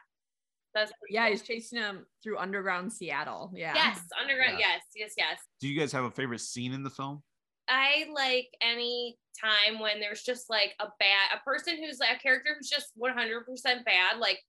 [0.75, 1.31] That's Yeah, cool.
[1.31, 3.51] he's chasing him through underground Seattle.
[3.55, 3.75] Yeah.
[3.75, 4.59] Yes, underground.
[4.61, 4.75] Yeah.
[4.75, 5.39] Yes, yes, yes.
[5.61, 7.23] Do you guys have a favorite scene in the film?
[7.69, 12.19] I like any time when there's just like a bad a person who's like a
[12.19, 14.41] character who's just 100% bad like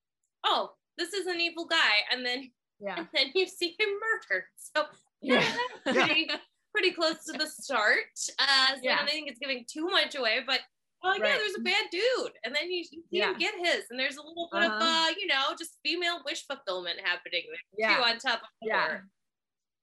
[0.46, 2.98] oh this is an evil guy and then Yeah.
[2.98, 4.86] and then you see him murdered so
[5.22, 5.44] Yeah.
[5.86, 6.30] that's pretty
[6.72, 7.98] pretty close to the start
[8.40, 8.96] uh so Yeah.
[8.96, 10.60] I don't think it's giving too much away but
[11.04, 11.40] oh yeah Right.
[11.40, 13.32] there's a bad dude and then you, you see Yeah.
[13.32, 15.08] him get his and there's a little bit of Uh-huh.
[15.10, 17.96] uh you know just female wish fulfillment happening there Yeah.
[17.98, 18.82] too on top of the Yeah.
[18.86, 19.08] horror.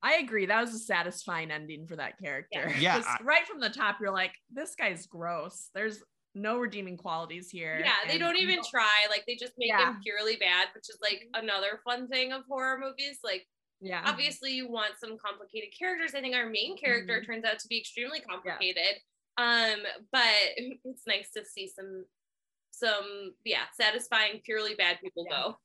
[0.02, 0.46] I agree.
[0.46, 2.70] That was a satisfying ending for that character.
[2.78, 5.70] Yeah, 'Cause I- right from the top, you're like, this guy's gross.
[5.74, 6.02] There's
[6.36, 7.80] no redeeming qualities here.
[7.82, 9.06] Yeah, they don't even try.
[9.08, 9.90] Like they just make Yeah.
[9.90, 13.18] him purely bad, which is like another fun thing of horror movies.
[13.24, 13.46] Like
[13.80, 14.02] Yeah.
[14.04, 16.14] obviously you want some complicated characters.
[16.14, 17.26] I think our main character Mhm.
[17.26, 19.00] turns out to be extremely complicated.
[19.38, 19.80] Um,
[20.12, 20.34] but
[20.84, 22.04] it's nice to see some
[22.70, 25.36] some yeah, satisfying purely bad people Yeah.
[25.36, 25.60] go.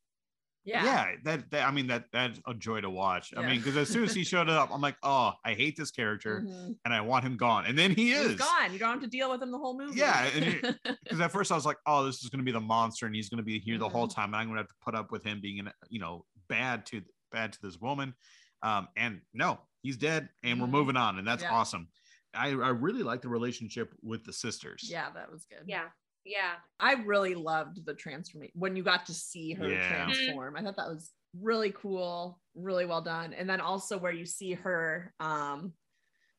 [0.63, 1.15] Yeah.
[1.23, 3.33] that, that I mean that that's a joy to watch.
[3.35, 5.89] I mean, because as soon as he showed up, I'm like, oh, I hate this
[5.91, 6.75] character Mhm.
[6.85, 7.65] and I want him gone.
[7.65, 8.35] And then he He's is.
[8.35, 8.71] gone.
[8.71, 9.97] You don't have to deal with him the whole movie.
[9.99, 10.29] Yeah,
[11.03, 13.15] Because at first I was like, oh, this is going to be the monster and
[13.15, 14.13] he's going to be here the whole Mhm.
[14.15, 16.25] time, and I'm going to have to put up with him being, an, you know,
[16.47, 18.13] bad to bad to this woman.
[18.61, 20.71] Um, and no, he's dead, and we're Mhm.
[20.71, 21.53] moving on, and that's Yeah.
[21.53, 21.87] awesome.
[22.33, 24.87] I, I really like the relationship with the sisters.
[24.89, 25.63] yeah, that was good.
[25.65, 25.85] Yeah.
[26.25, 26.55] Yeah.
[26.79, 29.87] I really loved the transformation when you got to see her Yeah.
[29.87, 30.55] transform.
[30.55, 33.33] I thought that was really cool, really well done.
[33.33, 35.73] And then also where you see her, um,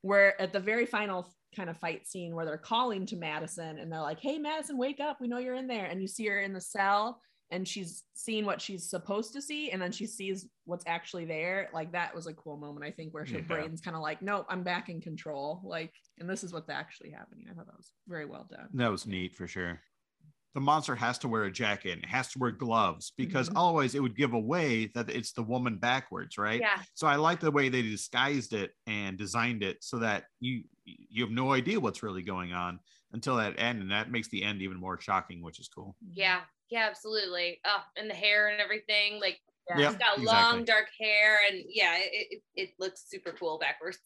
[0.03, 3.91] where at the very final kind of fight scene where they're calling to Madison and
[3.93, 5.21] they're like, "Hey, Madison, wake up!
[5.21, 7.21] We know you're in there." And you see her in the cell
[7.53, 11.69] and she's seeing what she's supposed to see, and then she sees what's actually there.
[11.73, 13.41] Like that was a cool moment, I think, where her Yeah.
[13.43, 17.11] brain's kind of like, "Nope, I'm back in control." Like, and this is what's actually
[17.11, 17.47] happening.
[17.49, 18.69] I thought that was very well done.
[18.75, 19.81] That was neat for sure.
[20.55, 23.55] The monster has to wear a jacket and has to wear gloves because Mhm.
[23.57, 26.61] otherwise it would give away that it's the woman backwards, right?
[26.61, 26.83] Yeah.
[26.95, 31.23] So I like the way they disguised it and designed it so that you you
[31.25, 32.81] have no idea what's really going on
[33.13, 35.97] until that end, and that makes the end even more shocking, which is cool.
[36.01, 36.45] Yeah.
[36.73, 37.61] Yeah, absolutely.
[37.67, 39.21] Oh, and the hair and everything.
[39.21, 39.91] Like Yeah.
[39.91, 40.25] she's got exactly.
[40.25, 43.99] long dark hair and yeah, it, it, it looks super cool backwards.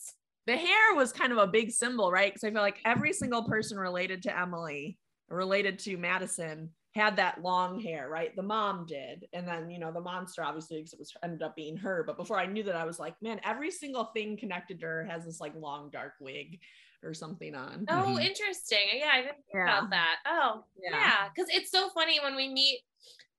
[0.46, 2.33] the hair was kind of a big symbol, right?
[2.33, 4.98] Because I feel like every single person related to Emily,
[5.29, 8.35] related to Madison, had that long hair, right?
[8.37, 11.57] The mom did, and then you know the monster, obviously, because it was ended up
[11.57, 12.05] being her.
[12.05, 15.05] But before I knew that, I was like, man, every single thing connected to her
[15.07, 16.61] has this like long dark wig
[17.03, 17.87] or something on.
[17.89, 18.21] Oh, Mhm.
[18.21, 18.89] interesting.
[18.95, 19.61] Yeah, I didn't think Yeah.
[19.63, 20.17] about that.
[20.27, 21.13] Oh, Yeah.
[21.15, 21.29] yeah.
[21.29, 22.83] Because it's so funny when we meet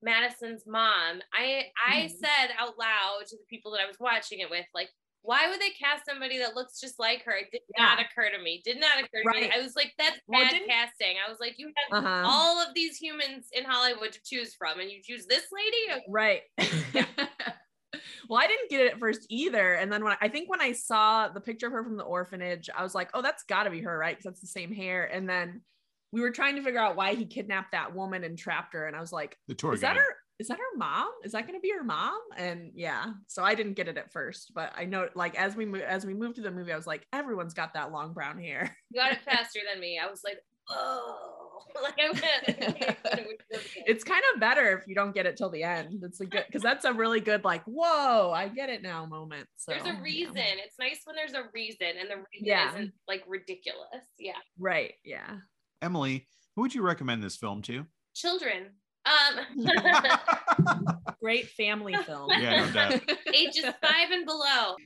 [0.02, 1.22] Madison's mom.
[1.32, 2.08] I I Mhm.
[2.08, 4.90] said out loud to the people that I was watching it with, like,
[5.22, 7.32] why would they cast somebody that looks just like her?
[7.32, 8.62] It did not occur to me.
[8.64, 9.50] Did not occur to me.
[9.54, 11.16] I was like, that's Well, bad didn't- casting.
[11.26, 12.22] I was like, you have Uh-huh.
[12.26, 16.02] all of these humans in Hollywood to choose from, and you choose this lady.
[16.08, 16.42] Right.
[18.28, 19.74] well, I didn't get it at first either.
[19.74, 22.04] And then when I, I think when I saw the picture of her from the
[22.04, 24.16] orphanage, I was like, oh, that's got to be her, right?
[24.16, 25.04] Because that's the same hair.
[25.04, 25.62] And then
[26.12, 28.86] we were trying to figure out why he kidnapped that woman and trapped her.
[28.86, 29.96] And I was like, The tour is guide.
[29.96, 30.16] that her?
[30.38, 31.08] Is that her mom?
[31.24, 32.20] Is that going to be her mom?
[32.36, 35.66] And yeah, so I didn't get it at first, but I know like as we
[35.66, 38.38] move as we moved to the movie, I was like, everyone's got that long brown
[38.38, 38.76] hair.
[38.92, 39.98] You got it faster than me.
[40.02, 40.38] I was like,
[40.70, 42.96] oh, like I'm gonna.
[43.86, 46.02] it's kind of better if you don't get it till the end.
[46.04, 49.46] It's a good because that's a really good like whoa I get it now moment.
[49.56, 50.02] So there's a yeah.
[50.02, 50.36] reason.
[50.36, 52.70] It's nice when there's a reason, and the reason Yeah.
[52.70, 54.04] isn't like ridiculous.
[54.18, 54.94] Yeah, Right.
[55.04, 55.38] Yeah.
[55.82, 57.86] Emily, who would you recommend this film to?
[58.14, 58.66] children.
[59.08, 59.46] Um,
[61.20, 62.30] Great family film.
[62.38, 63.00] Yeah, no doubt.
[63.34, 64.76] ages five and below.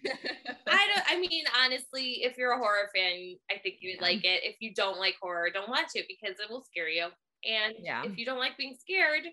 [0.68, 1.02] I don't.
[1.10, 4.12] I mean, honestly, if you're a horror fan, I think you would Yeah.
[4.14, 4.42] like it.
[4.44, 7.06] If you don't like horror, don't watch it because it will scare you.
[7.44, 8.04] And Yeah.
[8.04, 9.24] if you don't like being scared,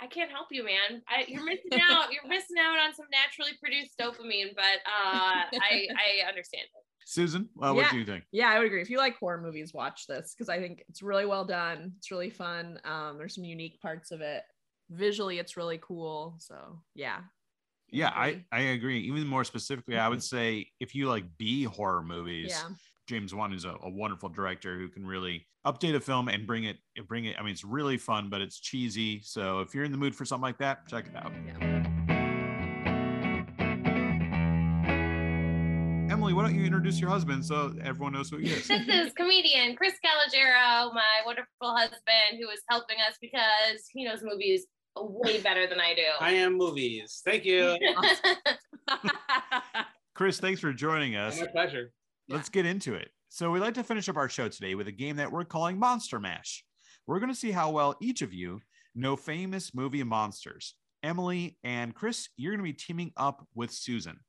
[0.00, 1.02] I can't help you, man.
[1.08, 2.12] I, you're missing out.
[2.12, 6.84] You're missing out on some naturally produced dopamine, but uh, I I understand it.
[7.06, 7.90] Susan, uh, what Yeah.
[7.90, 8.24] do you think?
[8.30, 8.82] Yeah, I would agree.
[8.82, 11.92] If you like horror movies, watch this because I think it's really well done.
[11.98, 12.78] It's really fun.
[12.84, 14.42] Um, there's some unique parts of it.
[14.90, 16.36] Visually, it's really cool.
[16.38, 17.20] So yeah.
[17.92, 18.44] Yeah, I, agree.
[18.52, 19.00] I agree.
[19.00, 22.68] Even more specifically, I would say if you like B horror movies, Yeah.
[23.10, 26.62] James Wan is a, a wonderful director who can really update a film and bring
[26.62, 26.76] it
[27.08, 27.34] bring it.
[27.36, 29.20] I mean, it's really fun, but it's cheesy.
[29.24, 31.32] So if you're in the mood for something like that, check it out.
[31.44, 31.82] Yeah.
[36.08, 38.68] Emily, why don't you introduce your husband so everyone knows who he is?
[38.68, 44.22] This is comedian Chris Calogero, my wonderful husband, who is helping us because he knows
[44.22, 46.02] movies way better than I do.
[46.20, 47.22] I am movies.
[47.24, 47.76] Thank you.
[50.14, 51.40] Chris, thanks for joining us.
[51.40, 51.92] My pleasure.
[52.30, 53.10] Let's get into it.
[53.28, 55.76] So, we'd like to finish up our show today with a game that we're calling
[55.76, 56.64] Monster Mash.
[57.04, 58.60] We're going to see how well each of you
[58.94, 60.76] know famous movie monsters.
[61.02, 64.20] Emily and Chris, you're going to be teaming up with Susan.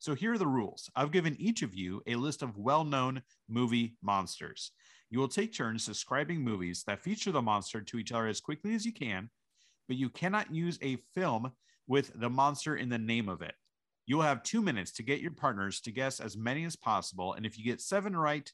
[0.00, 3.22] So, here are the rules I've given each of you a list of well known
[3.48, 4.72] movie monsters.
[5.08, 8.74] You will take turns describing movies that feature the monster to each other as quickly
[8.74, 9.30] as you can,
[9.88, 11.52] but you cannot use a film
[11.86, 13.54] with the monster in the name of it.
[14.06, 17.32] You will have two minutes to get your partners to guess as many as possible.
[17.34, 18.50] And if you get seven right,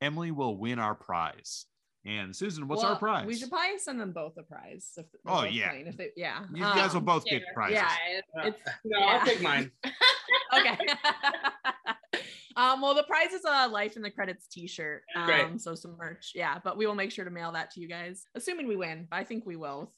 [0.00, 1.66] Emily will win our prize.
[2.06, 3.26] And Susan, what's our prize?
[3.26, 4.90] We should probably send them both a prize.
[4.96, 5.70] If Oh, yeah.
[5.70, 6.44] playing, If they, yeah.
[6.52, 7.76] you guys will Um, both get prizes.
[7.76, 7.96] Yeah.
[8.42, 9.04] Uh, It's- no, yeah.
[9.06, 9.70] I'll take mine.
[10.58, 10.76] okay.
[12.56, 15.02] um, well, the prize is a Life in the Credits T-shirt.
[15.16, 15.60] Um, Great.
[15.60, 16.32] so some merch.
[16.34, 19.06] Yeah, but we will make sure to mail that to you guys, assuming we win.
[19.10, 19.92] But I think we will.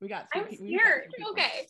[0.00, 0.26] We got.
[0.34, 1.12] I'm three pe- we've got scared.
[1.16, 1.24] three.
[1.30, 1.66] Okay.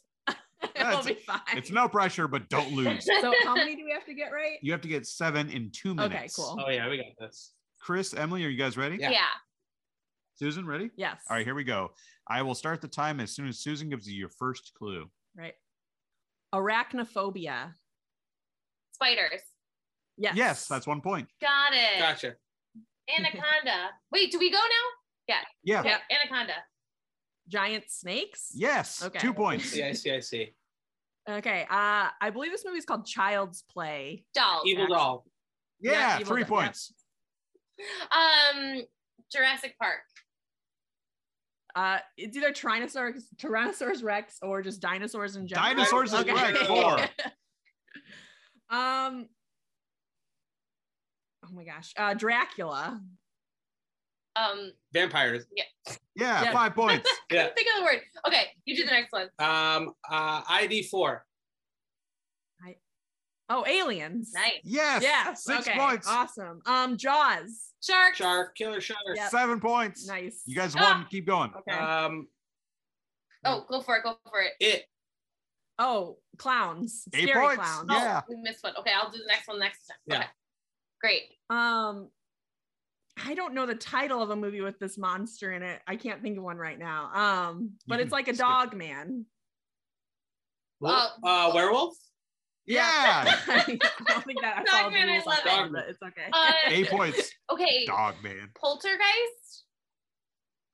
[0.86, 1.56] Yeah, It'll it's- be fine.
[1.58, 3.04] It's no pressure, but don't lose.
[3.20, 4.58] so how many do we have to get right?
[4.62, 6.38] You have to get seven in two minutes.
[6.38, 6.64] Okay, cool.
[6.64, 7.52] Oh yeah, we got this.
[7.80, 8.96] Chris, Emily, are you guys ready?
[9.00, 9.10] Yeah.
[9.10, 9.20] Yeah.
[10.34, 10.90] Susan, ready?
[10.96, 11.22] Yes.
[11.30, 11.92] All right, here we go.
[12.28, 15.08] I will start the time as soon as Susan gives you your first clue.
[15.36, 15.54] Right.
[16.54, 17.72] Arachnophobia.
[18.92, 19.40] Spiders.
[20.16, 20.34] Yes.
[20.36, 21.28] Yes, that's one point.
[21.40, 21.98] Got it.
[22.00, 22.34] Gotcha.
[23.16, 23.90] Anaconda.
[24.12, 25.34] Wait, do we go now?
[25.64, 25.80] Yeah.
[25.80, 25.88] Okay.
[25.90, 26.00] Yep.
[26.10, 26.52] Anaconda.
[27.48, 28.50] giant snakes.
[28.54, 29.02] Yes.
[29.04, 29.18] Okay.
[29.18, 29.66] Two points.
[29.66, 30.54] See, I see, I see.
[31.28, 31.62] Okay.
[31.68, 34.24] Uh, I believe this movie is called Child's Play.
[34.34, 34.62] Doll.
[34.64, 34.92] Evil Yes.
[34.98, 35.24] doll.
[35.80, 36.64] Yeah, Yeah, evil three doll, yeah.
[36.66, 36.92] points.
[38.10, 38.82] Um,
[39.32, 40.00] Jurassic Park.
[41.74, 45.68] Uh, it's either Tyrannosaurus, Tyrannosaurus Rex or just dinosaurs in general.
[45.74, 46.98] Dinosaurs is correct, four.
[48.70, 49.28] um.
[51.44, 51.92] Oh my gosh.
[51.96, 53.00] Uh, Dracula.
[54.36, 55.44] Um, Vampires.
[55.56, 55.64] Yeah,
[56.14, 56.52] Yeah.
[56.52, 57.08] five points.
[57.30, 57.48] Yeah.
[57.54, 58.00] think of the word.
[58.26, 59.28] Okay, you do the next one.
[59.38, 59.92] Um.
[60.08, 60.42] Uh.
[60.48, 61.24] ID four.
[63.48, 64.32] Oh, aliens.
[64.34, 64.54] Nice.
[64.64, 65.02] Yes.
[65.02, 65.44] Yes.
[65.44, 65.78] Six okay.
[65.78, 66.08] points.
[66.08, 66.60] Awesome.
[66.66, 67.70] Um, Jaws.
[67.80, 68.16] Shark.
[68.16, 68.56] Shark.
[68.56, 68.98] Killer shark.
[69.14, 69.30] Yep.
[69.30, 70.04] Seven points.
[70.08, 70.42] Nice.
[70.46, 70.96] You guys Ah.
[70.98, 71.06] won.
[71.10, 71.52] Keep going.
[71.58, 71.78] Okay.
[71.78, 72.26] Um.
[73.44, 74.02] Oh, go for it.
[74.02, 74.52] Go for it.
[74.58, 74.84] It.
[75.78, 77.04] oh, clowns.
[77.14, 77.62] Eight Scary points.
[77.62, 77.88] clowns.
[77.88, 78.20] Yeah.
[78.24, 78.74] Oh, we missed one.
[78.80, 79.96] Okay, I'll do the next one next time.
[80.06, 80.16] Yeah.
[80.16, 80.26] Okay.
[81.00, 81.22] Great.
[81.48, 82.08] Um,
[83.24, 85.80] I don't know the title of a movie with this monster in it.
[85.86, 87.10] I can't think of one right now.
[87.14, 89.24] Um, but it's like a dog man.
[90.84, 91.94] Uh, Uh, werewolf.
[92.66, 93.24] Yeah.
[93.48, 95.72] I don't think that I Dog man, I love that, it.
[95.72, 96.26] but it's okay.
[96.32, 97.30] Uh, Eight points.
[97.50, 97.86] okay.
[97.86, 98.50] Dog man.
[98.60, 99.64] Poltergeist.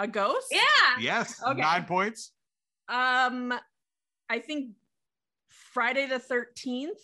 [0.00, 0.46] a ghost?
[0.50, 0.60] Yeah.
[1.00, 1.40] Yes.
[1.46, 1.60] Okay.
[1.60, 2.32] Nine points.
[2.88, 3.54] Um,
[4.28, 4.70] I think
[5.72, 6.98] Friday the Thirteenth.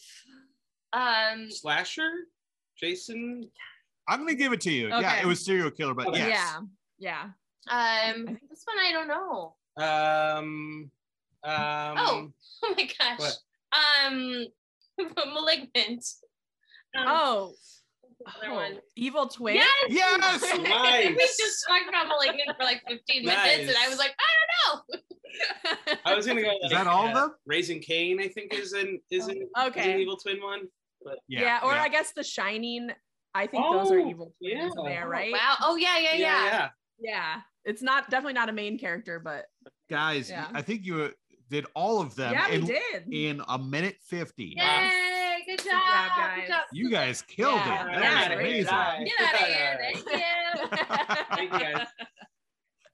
[0.92, 1.48] Um.
[1.50, 2.10] Slasher.
[2.76, 3.50] Jason.
[4.08, 4.88] I'm gonna give it to you.
[4.88, 6.18] Yeah, it was serial killer, but Okay.
[6.28, 6.56] yes.
[6.98, 7.30] Yeah,
[7.68, 8.12] yeah.
[8.14, 8.38] Um.
[8.48, 9.54] This one I don't know.
[9.76, 10.90] Um.
[11.44, 11.96] Um.
[11.98, 12.28] Oh.
[12.64, 13.18] Oh my gosh.
[13.20, 13.36] What?
[14.04, 14.46] Um.
[15.32, 16.04] Malignant.
[16.96, 17.52] Um, Oh,
[18.26, 18.78] another oh, one.
[18.96, 19.54] evil twin.
[19.56, 19.68] Yes.
[19.88, 20.42] Yes.
[20.58, 21.06] Nice.
[21.08, 24.90] we just talked about Malignant for like 15 minutes, and I was like, I don't
[24.90, 25.98] know.
[26.04, 26.50] I was gonna go.
[26.64, 27.34] Is that all of uh, them?
[27.46, 30.00] Raising Cain, I think, is an is an, is an Okay.
[30.00, 30.62] evil twin one.
[31.04, 31.82] But Yeah, or yeah.
[31.82, 32.90] I guess The Shining.
[33.34, 34.82] I think those are Oh, evil twins yeah.
[34.84, 35.32] there, Oh, right?
[35.32, 35.56] Wow.
[35.62, 36.44] Oh yeah, yeah, yeah.
[36.44, 36.68] yeah.
[37.00, 39.46] Yeah, it's not definitely not a main character, but
[39.88, 40.48] guys, Yeah.
[40.52, 41.08] I think you uh,
[41.48, 43.12] did all of them yeah, we in, did.
[43.12, 44.54] in a minute 50.
[44.56, 44.90] Yay!
[45.46, 45.66] Good job.
[45.70, 46.48] job, Good guys.
[46.48, 46.60] job.
[46.72, 47.86] You guys killed Yeah.
[47.86, 47.92] it.
[47.92, 48.64] Yeah, That was amazing.
[48.64, 48.98] job.
[49.04, 49.78] Get out of here.
[49.92, 51.26] Thank you.
[51.36, 51.86] Thank you guys.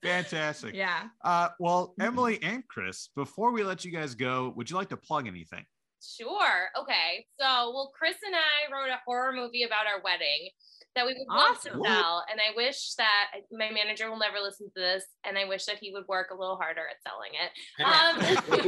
[0.02, 0.74] Fantastic.
[0.74, 1.04] Yeah.
[1.24, 4.96] Uh, well, Emily and Chris, before we let you guys go, would you like to
[4.98, 5.64] plug anything?
[6.04, 6.68] Sure.
[6.80, 7.26] Okay.
[7.40, 10.50] So, well, Chris and I wrote a horror movie about our wedding
[10.94, 12.24] that we would love to sell.
[12.30, 15.04] And I wish that my manager will never listen to this.
[15.26, 17.50] And I wish that he would work a little harder at selling it.
[17.82, 18.64] Um,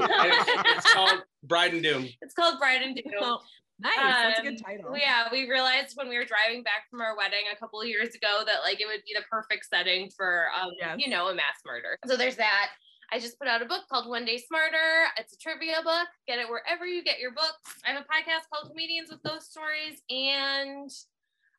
[0.77, 2.09] it's called Bride and Doom.
[2.23, 3.13] It's called Bride and Doom.
[3.21, 3.39] Oh,
[3.79, 3.95] nice.
[3.97, 4.97] That's a good Um, title.
[4.99, 8.15] Yeah, we realized when we were driving back from our wedding a couple of years
[8.15, 10.97] ago that like it would be the perfect setting for um, Yes.
[10.99, 11.97] you know, a mass murder.
[12.07, 12.71] So there's that.
[13.13, 15.07] I just put out a book called One Day Smarter.
[15.17, 16.09] It's a trivia book.
[16.27, 17.81] Get it wherever you get your books.
[17.85, 20.91] I have a podcast called Comedians with Ghost Stories, and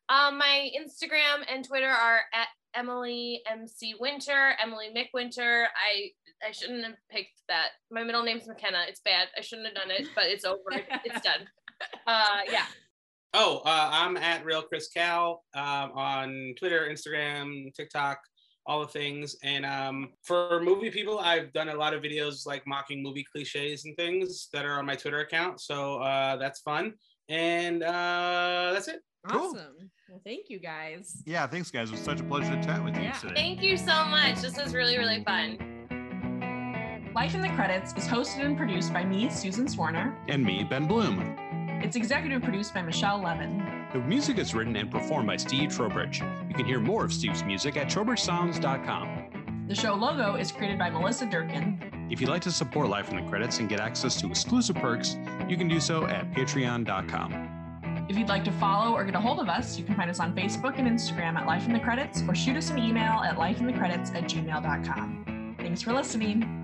[0.08, 5.64] um, my Instagram and Twitter are at Emily MC Winter, Emily McWinter.
[5.64, 6.10] I
[6.46, 7.68] I shouldn't have picked that.
[7.90, 8.84] My middle name's McKenna.
[8.88, 9.28] It's bad.
[9.36, 10.60] I shouldn't have done it, but it's over.
[11.04, 11.40] it's done.
[12.08, 12.64] Uh, yeah.
[13.34, 18.18] Oh, uh, I'm at Real Chris Cal um, on Twitter, Instagram, TikTok,
[18.68, 19.34] all the things.
[19.42, 23.86] And um, for movie people, I've done a lot of videos like mocking movie cliches
[23.86, 25.60] and things that are on my Twitter account.
[25.60, 26.92] So uh, that's fun.
[27.30, 29.00] And uh, that's it.
[29.26, 29.40] Cool.
[29.56, 29.90] Awesome.
[30.08, 31.22] Well, thank you guys.
[31.26, 31.88] Yeah, thanks, guys.
[31.88, 33.12] It was such a pleasure to chat with you Yeah.
[33.12, 33.34] today.
[33.34, 34.40] Thank you so much.
[34.40, 35.58] This was really, really fun.
[37.14, 40.14] Life in the Credits is hosted and produced by me, Susan Swarner.
[40.28, 41.36] And me, Ben Bloom.
[41.80, 43.86] It's executive produced by Michelle Levin.
[43.92, 46.20] The music is written and performed by Steve Trowbridge.
[46.48, 49.64] You can hear more of Steve's music at trowbridgesounds.com.
[49.68, 52.08] The show logo is created by Melissa Durkin.
[52.10, 55.16] If you'd like to support Life in the Credits and get access to exclusive perks,
[55.48, 58.06] you can do so at patreon.com.
[58.08, 60.18] If you'd like to follow or get a hold of us, you can find us
[60.18, 63.36] on Facebook and Instagram at Life in the Credits or shoot us an email at
[63.36, 65.56] lifeinthecredits at gmail.com.
[65.58, 66.57] Thanks for listening.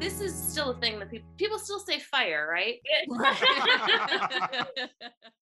[0.00, 2.80] This is still a thing that people people still say fire, right?
[3.08, 3.36] Right.